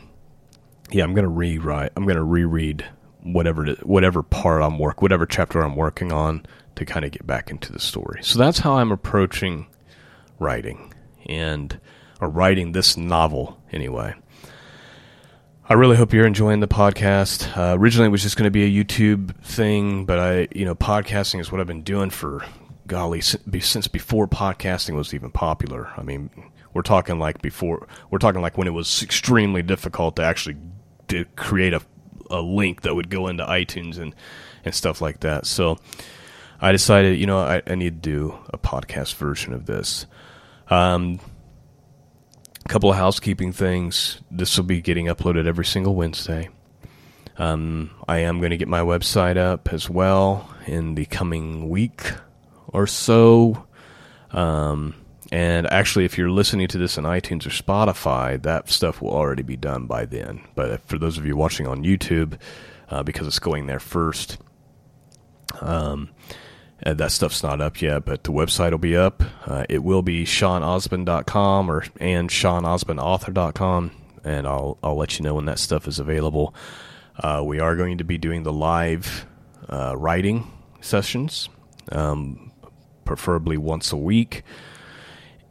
yeah, 0.92 1.04
I'm 1.04 1.14
gonna 1.14 1.28
rewrite. 1.28 1.92
I'm 1.96 2.06
gonna 2.06 2.24
reread 2.24 2.86
whatever 3.34 3.66
whatever 3.84 4.24
part 4.24 4.62
I'm 4.62 4.80
work, 4.80 5.02
whatever 5.02 5.26
chapter 5.26 5.62
I'm 5.62 5.76
working 5.76 6.12
on 6.12 6.46
to 6.76 6.86
kind 6.86 7.06
of 7.06 7.12
get 7.12 7.26
back 7.26 7.50
into 7.50 7.72
the 7.72 7.80
story. 7.80 8.24
So 8.24 8.40
that's 8.40 8.60
how 8.60 8.78
I'm 8.78 8.92
approaching 8.92 9.68
writing 10.40 10.94
and 11.26 11.80
or 12.22 12.30
writing 12.30 12.72
this 12.72 12.98
novel 12.98 13.62
anyway. 13.72 14.16
I 15.70 15.74
really 15.74 15.98
hope 15.98 16.14
you're 16.14 16.26
enjoying 16.26 16.62
the 16.62 16.68
podcast. 16.68 17.58
Uh, 17.58 17.78
originally, 17.78 18.08
it 18.08 18.12
was 18.12 18.24
just 18.24 18.38
going 18.38 18.46
to 18.46 18.52
be 18.52 18.64
a 18.64 18.84
YouTube 18.84 19.36
thing, 19.44 20.06
but 20.06 20.18
I, 20.18 20.48
you 20.56 20.64
know, 20.64 20.76
podcasting 20.76 21.42
is 21.42 21.52
what 21.52 21.60
I've 21.60 21.68
been 21.68 21.84
doing 21.84 22.10
for 22.10 22.46
golly 22.88 23.20
since 23.20 23.88
before 23.88 24.30
podcasting 24.30 24.96
was 24.96 25.14
even 25.14 25.30
popular. 25.30 25.92
I 25.98 26.04
mean, 26.04 26.30
we're 26.74 26.84
talking 26.84 27.20
like 27.20 27.42
before. 27.42 27.86
We're 28.10 28.20
talking 28.20 28.42
like 28.42 28.58
when 28.58 28.68
it 28.68 28.72
was 28.72 29.04
extremely 29.04 29.62
difficult 29.62 30.16
to 30.16 30.24
actually 30.24 30.56
to 31.10 31.26
create 31.36 31.74
a 31.74 31.82
a 32.30 32.42
link 32.42 32.82
that 32.82 32.96
would 32.96 33.10
go 33.10 33.28
into 33.28 33.46
iTunes 33.46 33.98
and 33.98 34.16
and 34.66 34.74
stuff 34.74 35.02
like 35.02 35.22
that. 35.22 35.46
So. 35.46 35.78
I 36.60 36.72
decided, 36.72 37.20
you 37.20 37.28
know, 37.28 37.38
I, 37.38 37.62
I 37.68 37.76
need 37.76 38.02
to 38.02 38.10
do 38.10 38.40
a 38.52 38.58
podcast 38.58 39.14
version 39.16 39.54
of 39.54 39.68
this. 39.68 40.08
Um, 40.72 41.20
a 42.66 42.68
couple 42.68 42.90
of 42.90 42.98
housekeeping 42.98 43.52
things. 43.52 44.22
This 44.32 44.58
will 44.58 44.66
be 44.66 44.82
getting 44.82 45.06
uploaded 45.06 45.46
every 45.46 45.66
single 45.66 45.96
Wednesday. 45.96 46.50
Um, 47.38 47.92
I 48.08 48.20
am 48.20 48.40
going 48.40 48.50
to 48.50 48.58
get 48.58 48.68
my 48.68 48.82
website 48.82 49.38
up 49.38 49.72
as 49.72 49.90
well 49.90 50.50
in 50.66 50.96
the 50.96 51.06
coming 51.06 51.70
week 51.70 52.12
or 52.68 52.88
so. 52.88 53.68
Um, 54.32 54.96
and 55.32 55.72
actually, 55.72 56.06
if 56.06 56.18
you're 56.18 56.30
listening 56.30 56.68
to 56.70 56.78
this 56.78 56.98
on 56.98 57.04
iTunes 57.04 57.46
or 57.46 57.50
Spotify, 57.50 58.42
that 58.44 58.70
stuff 58.70 59.02
will 59.02 59.12
already 59.12 59.44
be 59.44 59.58
done 59.58 59.86
by 59.86 60.06
then. 60.06 60.42
But 60.56 60.82
for 60.88 60.98
those 60.98 61.18
of 61.18 61.26
you 61.26 61.36
watching 61.36 61.68
on 61.68 61.84
YouTube, 61.84 62.40
uh, 62.90 63.04
because 63.04 63.28
it's 63.28 63.40
going 63.40 63.68
there 63.68 63.80
first, 63.80 64.38
um, 65.60 66.10
that 66.82 67.12
stuff's 67.12 67.44
not 67.44 67.60
up 67.60 67.82
yet, 67.82 68.06
but 68.06 68.24
the 68.24 68.32
website 68.32 68.72
will 68.72 68.78
be 68.78 68.96
up. 68.96 69.24
Uh, 69.46 69.66
it 69.68 69.84
will 69.84 70.02
be 70.02 70.24
ShawnOzbun.com 70.24 71.70
or 71.72 71.84
and 72.00 72.30
ShawnOzbunAuthor.com, 72.30 73.92
and 74.24 74.48
I'll 74.48 74.78
I'll 74.84 74.96
let 74.96 75.18
you 75.20 75.24
know 75.24 75.36
when 75.36 75.46
that 75.46 75.60
stuff 75.60 75.88
is 75.88 76.00
available. 76.00 76.54
Uh, 77.18 77.42
we 77.44 77.60
are 77.60 77.76
going 77.76 77.98
to 77.98 78.04
be 78.04 78.18
doing 78.18 78.44
the 78.44 78.54
live 78.54 79.26
uh, 79.68 79.96
writing 79.98 80.52
sessions, 80.82 81.50
um, 81.92 82.52
preferably 83.06 83.58
once 83.58 83.92
a 83.92 83.98
week. 83.98 84.44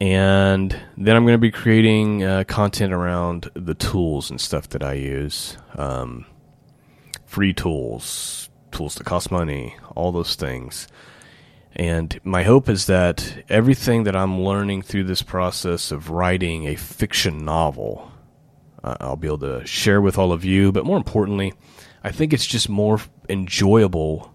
And 0.01 0.79
then 0.97 1.17
I'm 1.17 1.25
going 1.25 1.35
to 1.35 1.39
be 1.39 1.51
creating 1.51 2.23
uh, 2.23 2.45
content 2.45 2.93
around 2.93 3.51
the 3.55 3.75
tools 3.75 4.31
and 4.31 4.41
stuff 4.41 4.69
that 4.71 4.83
I 4.83 4.95
use. 4.95 5.57
Um, 5.75 6.27
free 7.25 7.55
tools, 7.55 8.51
tools 8.73 8.97
that 8.97 9.05
cost 9.05 9.31
money, 9.31 9.77
all 9.95 10.13
those 10.13 10.35
things. 10.35 10.87
And 11.75 12.19
my 12.25 12.43
hope 12.43 12.69
is 12.69 12.87
that 12.87 13.45
everything 13.49 14.05
that 14.05 14.17
I'm 14.17 14.41
learning 14.41 14.83
through 14.83 15.05
this 15.05 15.23
process 15.23 15.91
of 15.91 16.11
writing 16.11 16.67
a 16.67 16.77
fiction 16.77 17.45
novel, 17.45 18.11
uh, 18.83 18.97
I'll 19.01 19.17
be 19.17 19.29
able 19.29 19.39
to 19.39 19.67
share 19.67 20.01
with 20.01 20.19
all 20.19 20.33
of 20.33 20.45
you. 20.45 20.73
But 20.73 20.87
more 20.87 20.97
importantly, 20.97 21.55
I 22.05 22.13
think 22.13 22.33
it's 22.33 22.47
just 22.47 22.69
more 22.69 23.01
enjoyable 23.29 24.35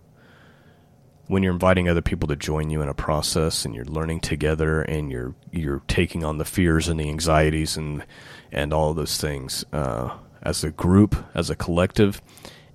when 1.31 1.43
you're 1.43 1.53
inviting 1.53 1.87
other 1.87 2.01
people 2.01 2.27
to 2.27 2.35
join 2.35 2.69
you 2.69 2.81
in 2.81 2.89
a 2.89 2.93
process 2.93 3.63
and 3.63 3.73
you're 3.73 3.85
learning 3.85 4.19
together 4.19 4.81
and 4.81 5.09
you're 5.09 5.33
you're 5.49 5.81
taking 5.87 6.25
on 6.25 6.37
the 6.37 6.43
fears 6.43 6.89
and 6.89 6.99
the 6.99 7.07
anxieties 7.07 7.77
and 7.77 8.05
and 8.51 8.73
all 8.73 8.93
those 8.93 9.15
things 9.15 9.63
uh, 9.71 10.13
as 10.41 10.65
a 10.65 10.71
group, 10.71 11.15
as 11.33 11.49
a 11.49 11.55
collective, 11.55 12.21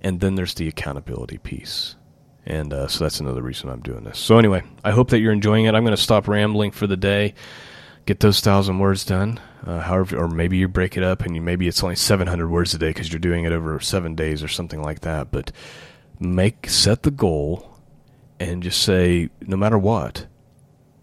and 0.01 0.21
then 0.21 0.37
there's 0.37 0.55
the 0.55 0.69
accountability 0.69 1.37
piece. 1.37 1.97
And 2.47 2.73
uh, 2.73 2.89
so 2.89 3.05
that's 3.05 3.21
another 3.21 3.43
reason 3.43 3.69
I'm 3.69 3.83
doing 3.83 4.05
this. 4.05 4.19
So 4.19 4.39
anyway, 4.39 4.63
I 4.83 4.93
hope 4.93 5.11
that 5.11 5.19
you're 5.19 5.33
enjoying 5.33 5.67
it. 5.67 5.75
I'm 5.75 5.85
going 5.85 5.95
to 5.97 6.03
stop 6.03 6.27
rambling 6.27 6.71
for 6.71 6.87
the 6.87 6.97
day, 6.97 7.35
get 8.07 8.21
those 8.21 8.41
thousand 8.41 8.79
words 8.79 9.05
done. 9.05 9.39
Uh, 9.67 9.81
however, 9.81 10.17
or 10.17 10.29
maybe 10.29 10.57
you 10.57 10.67
break 10.67 10.97
it 10.97 11.03
up 11.03 11.21
and 11.23 11.35
you 11.35 11.43
maybe 11.43 11.69
it's 11.69 11.83
only 11.83 11.97
700 11.97 12.49
words 12.49 12.73
a 12.73 12.79
day 12.79 12.89
because 12.89 13.13
you're 13.13 13.19
doing 13.19 13.45
it 13.45 13.53
over 13.53 13.79
seven 13.81 14.15
days 14.15 14.43
or 14.43 14.49
something 14.49 14.81
like 14.81 15.01
that. 15.01 15.31
But 15.31 15.53
make 16.19 16.71
set 16.71 17.03
the 17.03 17.11
goal 17.11 17.76
and 18.39 18.63
just 18.63 18.83
say, 18.83 19.31
no 19.41 19.57
matter 19.57 19.79
what, 19.79 20.27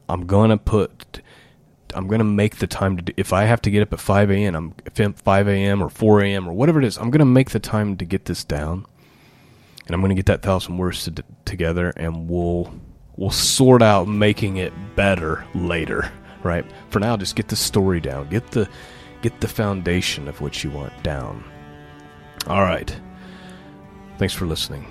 I'm 0.09 0.25
gonna 0.25 0.57
put, 0.57 1.21
I'm 1.93 2.07
gonna 2.07 2.23
make 2.23 2.57
the 2.57 2.67
time 2.67 2.97
to. 2.97 3.03
Do, 3.03 3.13
if 3.17 3.33
I 3.33 3.43
have 3.43 3.61
to 3.63 3.71
get 3.71 3.81
up 3.81 3.93
at 3.93 3.99
5 3.99 4.31
a.m., 4.31 4.55
I'm 4.55 5.13
5 5.13 5.47
a.m. 5.47 5.81
or 5.81 5.89
4 5.89 6.21
a.m. 6.21 6.47
or 6.47 6.53
whatever 6.53 6.79
it 6.79 6.85
is, 6.85 6.97
I'm 6.97 7.09
gonna 7.11 7.25
make 7.25 7.51
the 7.51 7.59
time 7.59 7.97
to 7.97 8.05
get 8.05 8.25
this 8.25 8.43
down, 8.43 8.85
and 9.85 9.95
I'm 9.95 10.01
gonna 10.01 10.15
get 10.15 10.27
that 10.27 10.41
thousand 10.41 10.77
words 10.77 11.05
to, 11.05 11.23
together, 11.45 11.93
and 11.95 12.29
we'll 12.29 12.73
we'll 13.15 13.31
sort 13.31 13.81
out 13.81 14.07
making 14.07 14.57
it 14.57 14.73
better 14.95 15.45
later. 15.53 16.11
Right? 16.43 16.65
For 16.89 16.99
now, 16.99 17.15
just 17.15 17.37
get 17.37 17.47
the 17.47 17.55
story 17.55 18.01
down. 18.01 18.27
Get 18.29 18.51
the 18.51 18.67
get 19.21 19.39
the 19.39 19.47
foundation 19.47 20.27
of 20.27 20.41
what 20.41 20.63
you 20.63 20.69
want 20.69 20.91
down. 21.01 21.43
All 22.47 22.61
right. 22.61 22.93
Thanks 24.17 24.33
for 24.33 24.45
listening. 24.45 24.85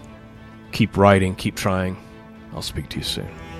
Keep 0.73 0.97
writing. 0.97 1.35
Keep 1.35 1.57
trying. 1.57 1.97
I'll 2.55 2.63
speak 2.63 2.89
to 2.91 2.99
you 2.99 3.05
soon. 3.05 3.52